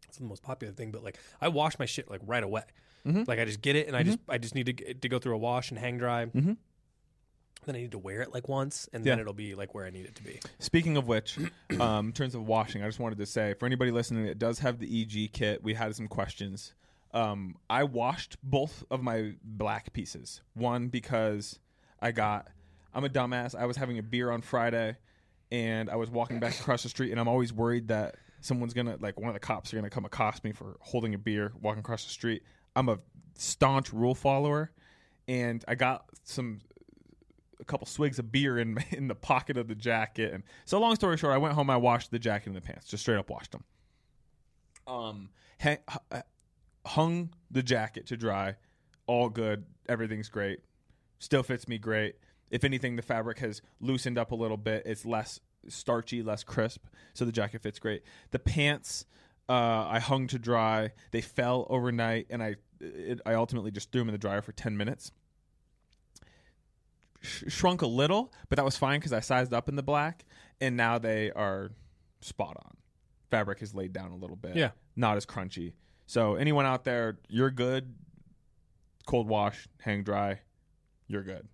[0.08, 0.90] it's the most popular thing.
[0.90, 2.62] But like, I wash my shit like right away.
[3.06, 3.26] Mhm.
[3.26, 5.34] Like I just get it and I just I just need to to go through
[5.34, 6.26] a wash and hang dry.
[7.66, 9.12] Then I need to wear it like once, and Yeah.
[9.12, 10.40] then it'll be like where I need it to be.
[10.58, 11.38] Speaking of which,
[11.80, 14.60] um, in terms of washing, I just wanted to say for anybody listening that does
[14.60, 16.74] have the EG kit, we had some questions.
[17.12, 20.42] Um, I washed both of my black pieces.
[20.54, 21.58] One because
[22.00, 22.48] I got,
[22.94, 23.54] I'm a dumbass.
[23.54, 24.96] I was having a beer on Friday,
[25.52, 28.96] and I was walking back across the street, and I'm always worried that someone's gonna,
[29.00, 31.80] like, one of the cops are gonna come accost me for holding a beer walking
[31.80, 32.42] across the street.
[32.74, 32.98] I'm a
[33.36, 34.70] staunch rule follower,
[35.28, 36.60] and I got some
[37.60, 40.32] a couple swigs of beer in in the pocket of the jacket.
[40.32, 41.70] And so, long story short, I went home.
[41.70, 43.64] I washed the jacket and the pants, just straight up washed them.
[44.86, 45.78] Um, hang,
[46.86, 48.56] hung the jacket to dry,
[49.06, 49.64] all good.
[49.88, 50.60] Everything's great.
[51.18, 52.16] Still fits me great.
[52.50, 54.82] If anything, the fabric has loosened up a little bit.
[54.86, 55.38] It's less
[55.68, 56.84] starchy, less crisp,
[57.14, 58.02] so the jacket fits great.
[58.30, 59.04] The pants.
[59.48, 60.92] Uh, I hung to dry.
[61.10, 64.52] They fell overnight, and I it, I ultimately just threw them in the dryer for
[64.52, 65.10] ten minutes
[67.20, 70.24] sh- shrunk a little, but that was fine because I sized up in the black,
[70.60, 71.70] and now they are
[72.20, 72.76] spot on.
[73.30, 74.56] Fabric is laid down a little bit.
[74.56, 74.70] Yeah.
[74.96, 75.72] not as crunchy.
[76.06, 77.94] So anyone out there, you're good.
[79.06, 80.40] Cold wash, hang dry,
[81.08, 81.48] you're good.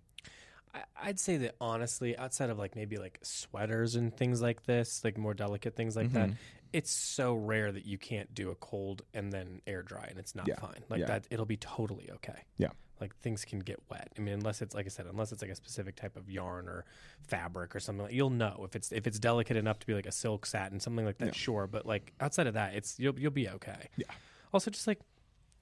[0.73, 5.03] I, I'd say that honestly, outside of like maybe like sweaters and things like this,
[5.03, 6.35] like more delicate things like that, Mhm.
[6.73, 10.35] it's so rare that you can't do a cold and then air dry and it's
[10.35, 10.59] not Yeah.
[10.59, 10.83] fine.
[10.89, 11.05] Like Yeah.
[11.07, 12.41] that, it'll be totally okay.
[12.57, 12.71] Yeah.
[12.99, 14.11] Like things can get wet.
[14.17, 16.67] I mean, unless it's like I said, unless it's like a specific type of yarn
[16.67, 16.85] or
[17.27, 20.05] fabric or something, like, you'll know if it's if it's delicate enough to be like
[20.05, 21.27] a silk satin, something like that.
[21.27, 21.33] Yeah.
[21.33, 23.89] Sure, but like outside of that, it's you'll you'll be okay.
[23.97, 24.07] Yeah.
[24.53, 24.99] Also, just like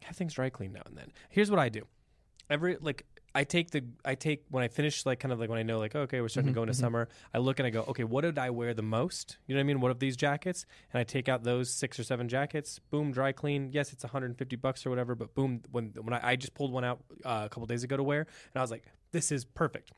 [0.03, 1.11] have things dry clean now and then.
[1.29, 1.83] Here's what I do.
[2.49, 3.05] Every like
[3.35, 5.77] I take the I take when I finish like kind of like when I know
[5.77, 7.09] like okay we're starting to go into summer.
[7.33, 9.37] I look and I go okay what did I wear the most?
[9.45, 9.81] You know what I mean?
[9.81, 10.65] What of these jackets?
[10.93, 12.79] And I take out those six or seven jackets.
[12.89, 13.69] Boom, dry clean.
[13.73, 16.85] Yes, it's 150 bucks or whatever, but boom when when I, I just pulled one
[16.85, 19.91] out uh, a couple days ago to wear, and I was like this is perfect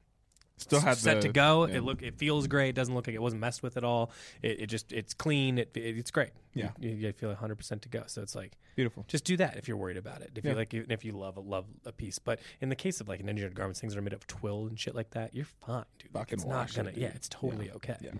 [0.60, 1.68] Still had set the, to go.
[1.68, 1.76] yeah.
[1.78, 2.70] It look, it feels great.
[2.70, 4.12] It doesn't look like it wasn't messed with at all.
[4.42, 5.60] It, it just, it's clean.
[5.60, 6.32] It, it it's great.
[6.56, 6.72] Yeah.
[6.80, 8.04] you, you feel 100 percent to go.
[8.08, 9.06] So it's like, beautiful.
[9.08, 10.32] just do that if you're worried about it.
[10.36, 10.52] If Yeah.
[10.52, 12.18] you like, if you love love a piece.
[12.18, 14.66] But in the case of like an engineered garments, things that are made of twill
[14.68, 16.14] and shit like that, you're fine, dude.
[16.16, 16.92] Like, it's not gonna.
[16.92, 17.02] dude.
[17.04, 17.98] yeah, it's totally okay.
[18.02, 18.12] Yeah.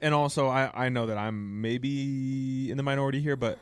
[0.00, 3.58] And also, I, I know that I'm maybe in the minority here, but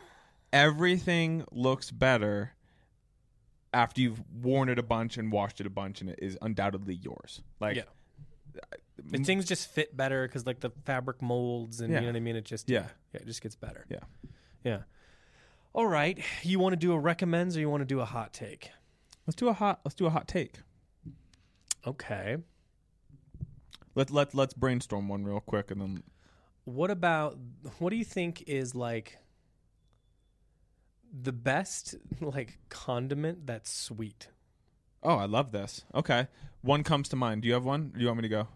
[0.52, 2.52] everything looks better
[3.72, 6.94] after you've worn it a bunch and washed it a bunch, and it is undoubtedly
[6.94, 7.42] yours.
[7.60, 7.82] Like, Yeah.
[9.12, 9.26] And mm.
[9.26, 12.00] things just fit better because like the fabric molds and Yeah.
[12.00, 12.36] you know what I mean.
[12.36, 12.86] It just Yeah.
[13.12, 13.84] yeah, it just gets better.
[13.90, 14.00] Yeah.
[14.62, 14.82] yeah.
[15.72, 18.32] All right, you want to do a recommends or you want to do a hot
[18.32, 18.70] take?
[19.26, 20.60] let's do a hot let's do a hot take.
[21.86, 22.36] Okay.
[23.94, 26.02] Let let let's brainstorm one real quick, and then
[26.64, 27.38] What about
[27.78, 29.18] what do you think is like
[31.12, 34.28] the best like condiment that's sweet?
[35.02, 35.84] oh, I love this.
[35.94, 36.28] Okay,
[36.64, 37.42] one comes to mind.
[37.42, 37.92] Do you have one?
[37.94, 38.48] Do you want me to go?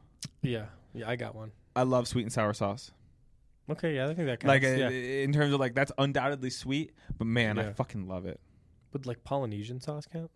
[0.43, 1.53] Yeah, yeah, I got one.
[1.77, 2.91] I love sweet and sour sauce.
[3.71, 4.49] Okay, yeah, I think that counts.
[4.49, 4.89] Like uh, yeah.
[4.89, 8.41] in terms of like that's undoubtedly sweet, but man, I fucking love it.
[8.93, 10.31] Would like Polynesian sauce count?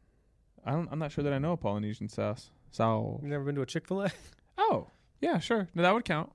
[0.64, 2.50] I don't, I'm not sure that I know a Polynesian sauce.
[2.70, 4.10] So You've never been to a Chick Fil A?
[4.58, 4.88] oh
[5.20, 6.30] yeah, sure, no, that would count.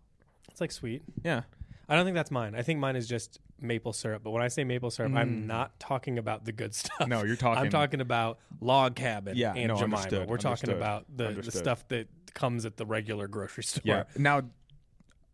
[0.50, 1.04] It's like sweet.
[1.24, 1.44] Yeah,
[1.88, 2.56] I don't think that's mine.
[2.56, 4.24] I think mine is just maple syrup.
[4.24, 5.46] But when I say maple syrup, I'm Mm.
[5.48, 7.08] not talking about the good stuff.
[7.08, 7.64] no, you're talking.
[7.64, 9.98] I'm talking about log cabin Yeah, and no, Jemima.
[9.98, 13.82] understood, We're talking about the, the stuff that comes at the regular grocery store.
[13.84, 14.04] Yeah.
[14.18, 14.44] Now,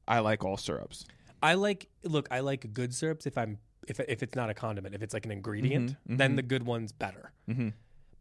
[0.07, 1.05] I like all syrups.
[1.41, 3.57] I like look, I like good syrups if I'm
[3.87, 6.35] if if it's not a condiment, if it's like an ingredient, Mhm, then mhm.
[6.37, 7.31] the good one's better.
[7.49, 7.69] Mm-hmm.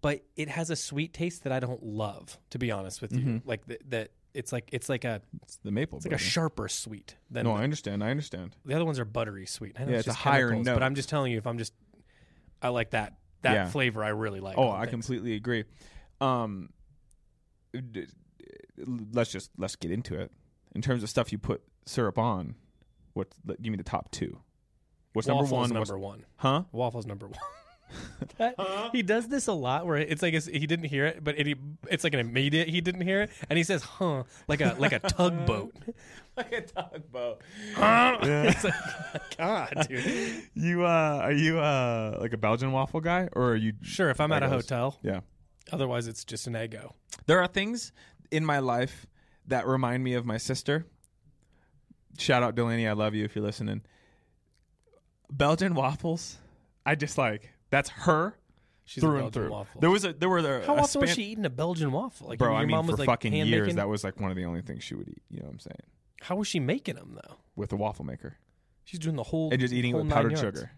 [0.00, 3.20] But it has a sweet taste that I don't love, to be honest with you.
[3.24, 3.42] Mhm.
[3.44, 5.98] Like th- that it's like it's like a It's the maple.
[5.98, 8.02] it's like a sharper sweet than no, the, I understand.
[8.02, 8.56] I understand.
[8.64, 9.76] the other ones are buttery sweet.
[9.78, 10.64] I know Yeah, it's, it's a higher note.
[10.74, 11.72] But I'm just telling you if I'm just
[12.62, 13.66] I like that that Yeah.
[13.68, 14.56] flavor I really like.
[14.56, 14.90] Oh, I things.
[14.90, 15.64] completely agree.
[16.20, 16.70] Um,
[17.92, 18.06] d-
[19.12, 20.30] let's just let's get into it.
[20.74, 22.54] In terms of stuff you put syrup on,
[23.14, 23.28] what?
[23.60, 24.38] Give me the top two.
[25.12, 25.68] What's Waffles number one?
[25.70, 26.24] number What's- one.
[26.36, 26.62] huh?
[26.72, 27.38] Waffles number one.
[28.38, 28.54] That-
[28.92, 31.56] he does this a lot where it's like it's, he didn't hear it, but it,
[31.90, 34.92] it's like an immediate he didn't hear it, and he says "huh" like a like
[34.92, 35.74] a tugboat.
[36.36, 37.42] like a tugboat.
[37.74, 38.18] Huh?
[38.22, 40.44] it's like, God, dude.
[40.54, 43.74] You uh, are you uh like a Belgian waffle guy, or are you?
[43.82, 45.20] Sure, if I'm at a hotel, Yeah.
[45.70, 46.92] otherwise it's just an Eggo.
[47.26, 47.92] There are things
[48.30, 49.06] in my life
[49.46, 50.86] that remind me of my sister.
[52.18, 53.82] Shout out Delaney, I love you if you're listening.
[55.30, 56.38] Belgian waffles,
[56.84, 58.36] I just like that's her
[58.84, 59.50] She's through a and Belgian through.
[59.50, 59.80] waffle.
[59.80, 62.28] There was a there were a, How a often was she eating a Belgian waffle?
[62.28, 64.04] Like Bro, your I mean mom for was like fucking hand years making- that was
[64.04, 65.22] like one of the only things she would eat.
[65.30, 65.76] You know what I'm saying?
[66.22, 67.36] How was she making them though?
[67.56, 68.36] With a waffle maker
[68.84, 70.58] She's doing the whole and just eating it whole with nine powdered yards.
[70.60, 70.70] sugar.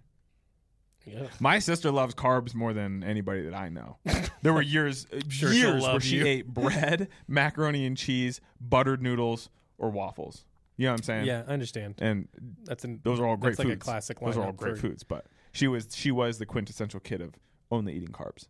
[1.07, 1.27] Yeah.
[1.39, 3.99] My sister loves carbs more than anybody that I know.
[4.43, 6.27] There were years Sure, she'll years where love she you.
[6.27, 10.45] ate bread, macaroni and cheese, buttered noodles, or waffles.
[10.77, 11.27] You know what I'm saying?
[11.27, 11.95] Yeah, I understand.
[11.99, 12.29] And
[12.65, 13.83] That's an those are all great that's like foods.
[13.83, 14.21] a classic.
[14.21, 15.25] Those are all lineup great for- foods, but
[15.55, 17.35] she was she was the quintessential kid of
[17.71, 18.49] only eating carbs.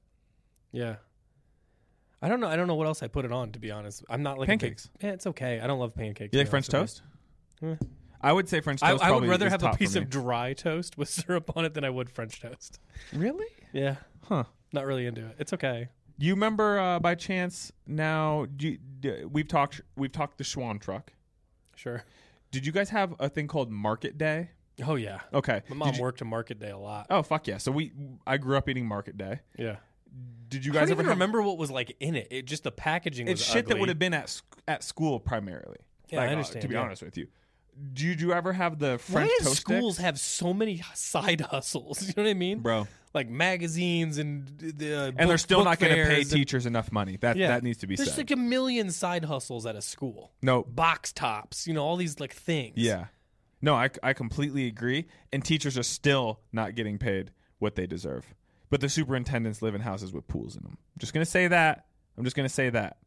[0.72, 0.96] Yeah.
[2.20, 2.48] I don't know.
[2.48, 3.52] I don't know what else I put it on.
[3.52, 4.90] To be honest, I'm not like a big- Pancakes.
[5.00, 5.60] yeah, it's okay.
[5.60, 6.32] I don't love pancakes.
[6.32, 7.02] You to like be French honest
[7.60, 7.82] with toast?
[7.82, 7.86] Eh.
[8.22, 9.02] I would say French I, toast.
[9.04, 10.00] I would probably rather is have a top for piece me.
[10.00, 12.80] of dry toast with syrup on it than I would French toast.
[13.12, 14.44] really, Yeah, huh?
[14.72, 15.36] not really into it.
[15.38, 15.88] It's okay.
[16.16, 17.70] You remember uh, by chance?
[17.86, 21.12] Now do you, d- we've talked we've talked the Schwan truck.
[21.76, 22.04] Sure.
[22.50, 24.50] Did you guys have a thing called Market Day?
[24.86, 25.20] Oh yeah.
[25.32, 25.62] Okay.
[25.68, 27.06] My mom Did you- worked a market day a lot.
[27.10, 27.58] Oh fuck yeah!
[27.58, 27.92] So we
[28.26, 29.40] I grew up eating Market Day.
[29.58, 29.76] Yeah.
[30.48, 32.28] Did you I guys don't ever even have- remember what was like in it.
[32.30, 33.80] It just the packaging was It's shit that ugly.
[33.80, 35.78] would have been at sc- at school primarily.
[36.10, 36.80] Yeah, I Like, uh, understand, to be yeah.
[36.82, 37.26] honest with you,
[37.92, 40.04] did you ever have the Why French does toast schools sticks?
[40.04, 42.02] have so many side hustles?
[42.06, 42.60] You know what I mean?
[42.60, 42.86] bro?
[43.14, 46.32] Like magazines and the uh, And they're book- still book not going to pay fairs
[46.32, 47.16] and- teachers enough money.
[47.16, 47.48] That Yeah.
[47.48, 48.06] that needs to be said.
[48.06, 48.30] There's said.
[48.30, 50.32] like a million side hustles at a school.
[50.42, 52.74] no, Box tops, you know, all these like things.
[52.76, 53.06] yeah,
[53.64, 55.06] no, I I completely agree.
[55.32, 58.34] And teachers are still not getting paid what they deserve.
[58.70, 60.76] But the superintendents live in houses with pools in them.
[60.76, 61.86] I'm just gonna say that.
[62.18, 62.98] I'm just gonna say that.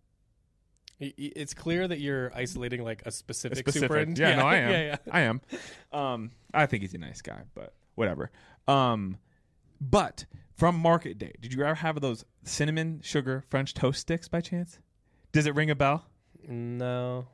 [1.00, 3.86] It's clear that you're isolating like a specific, specific.
[3.88, 4.18] superintendent.
[4.38, 4.72] Yeah, no, I am.
[4.72, 4.98] yeah, yeah.
[5.12, 5.42] I am.
[5.92, 8.32] Um, I think he's a nice guy, but whatever.
[8.68, 9.18] Um,
[9.80, 14.42] but from Market Day, did you ever have those cinnamon sugar French toast sticks by
[14.42, 14.80] chance?
[15.34, 16.06] Does it ring a bell?
[16.48, 17.28] No,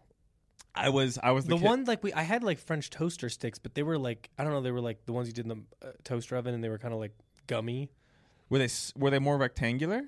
[0.76, 3.30] I was I was the, the kid- one like we I had like French toaster
[3.30, 5.46] sticks, but they were like I don't know, they were like the ones you did
[5.46, 7.12] in the uh, toaster oven, and they were kind of like
[7.48, 7.90] gummy.
[8.50, 10.02] Were they were they more rectangular?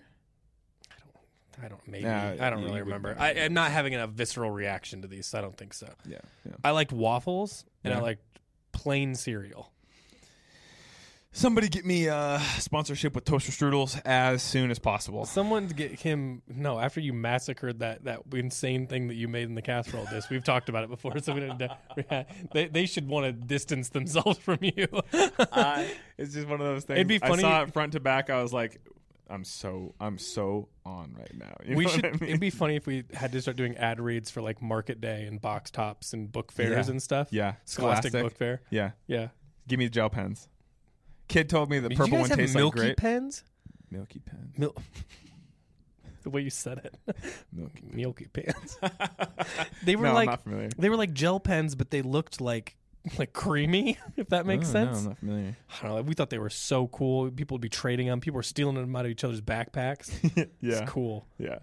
[1.63, 3.15] I don't maybe Nah, I don't really remember.
[3.17, 3.31] I.
[3.31, 5.27] I'm not having a visceral reaction to these.
[5.27, 5.87] So I don't think so.
[6.05, 6.17] Yeah.
[6.45, 6.51] yeah.
[6.63, 8.03] I liked waffles and I Yeah.
[8.03, 8.39] liked
[8.73, 9.71] plain cereal.
[11.37, 15.25] Somebody get me a sponsorship with toaster strudels as soon as possible.
[15.25, 19.53] Someone get him no after you massacred that that insane thing that you made in
[19.53, 20.23] the casserole dish.
[20.31, 21.61] We've talked about it before, so we didn't.
[22.53, 24.87] They they should want to distance themselves from you.
[25.51, 26.99] I- it's just one of those things.
[26.99, 28.29] It'd be funny- I saw it front to back.
[28.29, 28.79] I was like,
[29.29, 31.57] I'm so I'm so on right now.
[31.67, 32.03] You we know should.
[32.05, 32.29] what I mean?
[32.29, 35.25] It'd be funny if we had to start doing ad reads for like Market Day
[35.25, 36.91] and Box Tops and book fairs Yeah.
[36.91, 37.27] and stuff.
[37.31, 38.23] yeah, Scholastic Scholastic.
[38.31, 38.61] Book Fair.
[38.69, 39.27] Yeah, Yeah.
[39.67, 40.47] give me the gel pens.
[41.27, 42.97] Kid told me the Did purple you guys one have tastes milky like grape.
[42.97, 43.43] pens?
[43.91, 44.53] Milky pens.
[44.57, 44.75] Mil-
[46.23, 46.95] the way you said it,
[47.53, 47.83] Milky.
[47.93, 48.77] milky pens.
[49.83, 50.69] they were no, like I'm not familiar.
[50.77, 52.75] they were like gel pens, but they looked like
[53.19, 53.97] like creamy.
[54.17, 54.91] If that makes Oh, sense.
[54.93, 55.57] No, I'm not familiar.
[55.81, 56.01] I don't know.
[56.01, 57.29] We thought they were so cool.
[57.29, 58.19] People would be trading them.
[58.21, 60.11] People were stealing them out of each other's backpacks.
[60.61, 61.27] yeah, It's cool.
[61.37, 61.59] yeah.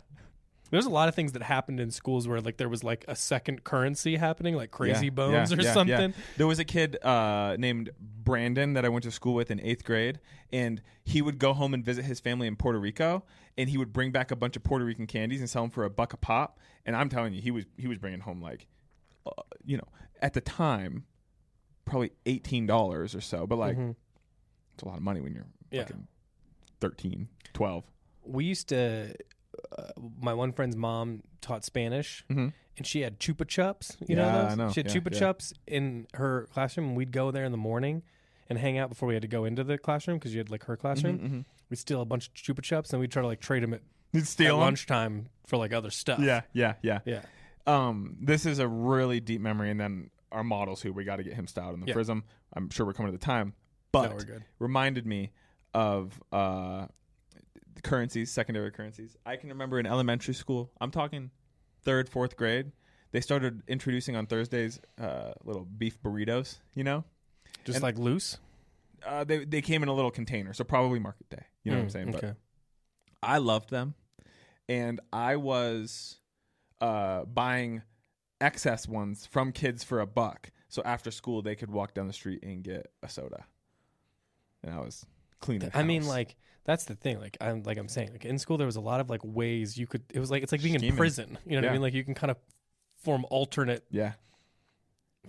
[0.72, 3.14] There's a lot of things that happened in schools where like there was like a
[3.14, 5.72] second currency happening, like Crazy Yeah, Bones yeah, or yeah, yeah.
[5.74, 6.14] something.
[6.38, 9.84] There was a kid uh, named Brandon that I went to school with in eighth
[9.84, 10.18] grade,
[10.52, 13.22] and he would go home and visit his family in Puerto Rico,
[13.56, 15.84] and he would bring back a bunch of Puerto Rican candies and sell them for
[15.84, 16.58] a buck a pop.
[16.86, 18.66] And I'm telling you, he was he was bringing home like,
[19.26, 19.30] uh,
[19.64, 19.88] you know,
[20.20, 21.04] at the time,
[21.84, 23.94] probably eighteen dollars or so, but like Mhm.
[24.74, 25.82] it's a lot of money when you're Yeah.
[25.82, 26.08] fucking
[26.80, 27.84] 13, 12.
[28.24, 29.14] We used to.
[29.76, 29.84] Uh,
[30.20, 32.48] my one friend's mom taught Spanish, Mm-hmm.
[32.78, 33.96] and she had chupa chups.
[34.08, 34.52] You Yeah, know those?
[34.52, 34.70] I know.
[34.72, 35.20] She had Yeah, chupa yeah.
[35.20, 38.02] chups in her classroom, and we'd go there in the morning
[38.48, 40.64] and hang out before we had to go into the classroom because you had like
[40.64, 41.18] her classroom.
[41.18, 41.40] Mm-hmm.
[41.70, 43.80] We'd steal a bunch of chupa chups, and we'd try to like trade them at,
[44.14, 44.60] at steal 'em?
[44.60, 46.18] lunchtime for like other stuff.
[46.20, 47.00] Yeah, yeah, yeah.
[47.04, 47.22] yeah.
[47.66, 51.22] Um, this is a really deep memory, and then our models who we got to
[51.22, 52.24] get him styled in the prism.
[52.54, 53.54] I'm sure we're coming to the time,
[53.92, 54.44] but no, we're good.
[54.58, 55.30] reminded me
[55.74, 56.86] of uh,
[57.82, 59.16] currencies, secondary currencies.
[59.26, 60.70] I can remember in elementary school.
[60.80, 61.30] I'm talking
[61.82, 62.72] third, fourth grade.
[63.12, 66.58] They started introducing on Thursdays uh, little beef burritos.
[66.74, 67.04] You know,
[67.64, 68.38] Just and- like loose.
[69.06, 71.44] uh, they they came in a little container, so probably market day.
[71.64, 72.10] You know what I'm Mm, saying?
[72.12, 72.32] But Okay.
[73.22, 73.94] I loved them,
[74.68, 76.18] and I was
[76.80, 77.82] uh, buying
[78.40, 80.50] excess ones from kids for a buck.
[80.68, 83.44] So after school, they could walk down the street and get a soda,
[84.62, 85.04] and I was
[85.40, 85.70] cleaning.
[85.74, 87.18] I mean, like that's the thing.
[87.20, 89.76] Like I'm like I'm saying, like in school there was a lot of like ways
[89.76, 90.02] you could.
[90.12, 91.38] It was like it's like being in prison.
[91.44, 91.82] You know what I mean?
[91.82, 92.36] Like you can kind of
[92.96, 94.12] form alternate yeah,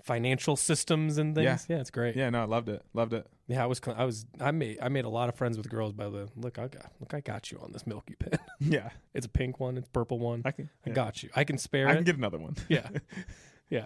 [0.03, 1.65] financial systems and things.
[1.67, 2.15] Yeah, it's great.
[2.15, 3.27] Yeah, yeah, no, I loved it, loved it.
[3.47, 5.93] Yeah, I was I was I made I made a lot of friends with girls
[5.93, 6.59] by the look.
[6.59, 7.13] I got look.
[7.13, 8.39] I got you on this Milky Pen.
[8.59, 9.75] Yeah, it's a pink one.
[9.75, 10.41] It's purple one.
[10.45, 10.69] I can.
[10.85, 11.29] I got you.
[11.35, 11.95] I can spare I it.
[11.95, 12.55] can get another one.
[12.69, 12.87] yeah,
[13.69, 13.85] yeah.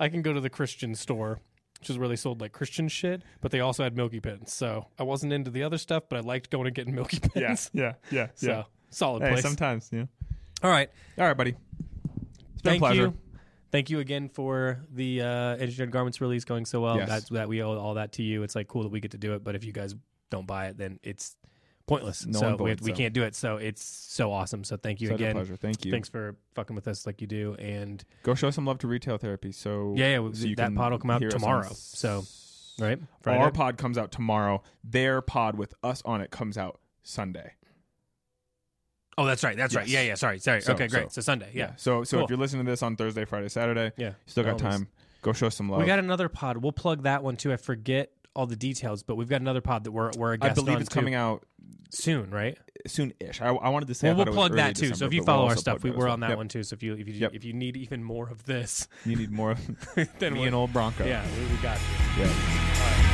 [0.00, 1.40] I can go to the Christian store,
[1.80, 4.52] which is where they sold like Christian shit, but they also had Milky Pens.
[4.52, 7.70] So I wasn't into the other stuff, but I liked going and getting Milky Pens.
[7.74, 8.62] yeah, yeah, yeah, So yeah.
[8.90, 9.42] solid Hey, place.
[9.42, 10.04] sometimes, yeah.
[10.62, 10.90] All right.
[11.18, 11.54] All right, buddy.
[12.54, 13.02] It's been Thank a pleasure.
[13.02, 13.14] you.
[13.72, 15.26] Thank you again for the uh,
[15.56, 16.96] engineered garments release going so well.
[16.98, 17.08] Yes.
[17.08, 18.42] That's that we owe all that to you.
[18.42, 19.94] It's like cool that we get to do it, but if you guys
[20.30, 21.36] don't buy it, then it's
[21.90, 22.26] pointless.
[22.26, 22.96] No so we, we so.
[22.96, 23.34] can't do it.
[23.34, 24.64] So it's so awesome.
[24.64, 25.34] So thank you Such a again.
[25.34, 25.56] pleasure.
[25.56, 25.90] Thank you.
[25.90, 27.54] Thanks for fucking with us like you do.
[27.58, 29.52] And Go show some love to retail therapy.
[29.52, 31.66] So yeah, yeah so that pod will come out hear us on tomorrow.
[31.66, 32.24] s- So
[32.78, 34.62] right, Our pod comes out tomorrow.
[34.82, 37.52] Their pod with us on it comes out Sunday.
[39.18, 39.56] oh, that's right.
[39.56, 39.86] That's right.
[39.86, 40.14] Yeah, yeah.
[40.14, 40.60] Sorry, sorry.
[40.62, 41.12] So- okay, great.
[41.12, 41.50] so- Sunday.
[41.54, 42.24] Yeah, So so Cool.
[42.24, 44.08] if you're listening to this on Thursday, Friday, Saturday, yeah.
[44.08, 44.88] you still got time.
[45.22, 45.80] Go show some love.
[45.80, 46.56] We got another pod.
[46.58, 47.52] We'll plug that one too.
[47.52, 48.10] I forget
[48.40, 50.54] all the details, but we've got another pod that we're we're a I guest I
[50.54, 50.94] believe on it's too.
[50.94, 51.44] coming out
[51.90, 52.56] soon, right?
[52.86, 53.42] soon-ish.
[53.42, 54.08] I, I wanted to say.
[54.08, 54.94] Well, I we'll thought it was plug that too.
[54.94, 56.36] so if you follow our stuff, we, we're on that Yep.
[56.38, 56.62] one too.
[56.62, 57.34] So if you if you Yep.
[57.34, 59.56] if you need even more of this, You need more.
[60.18, 61.04] than me and old Bronco.
[61.06, 62.22] yeah, we, we got you.
[62.22, 62.28] Yeah.
[62.28, 62.96] All right.
[62.96, 63.09] Peace.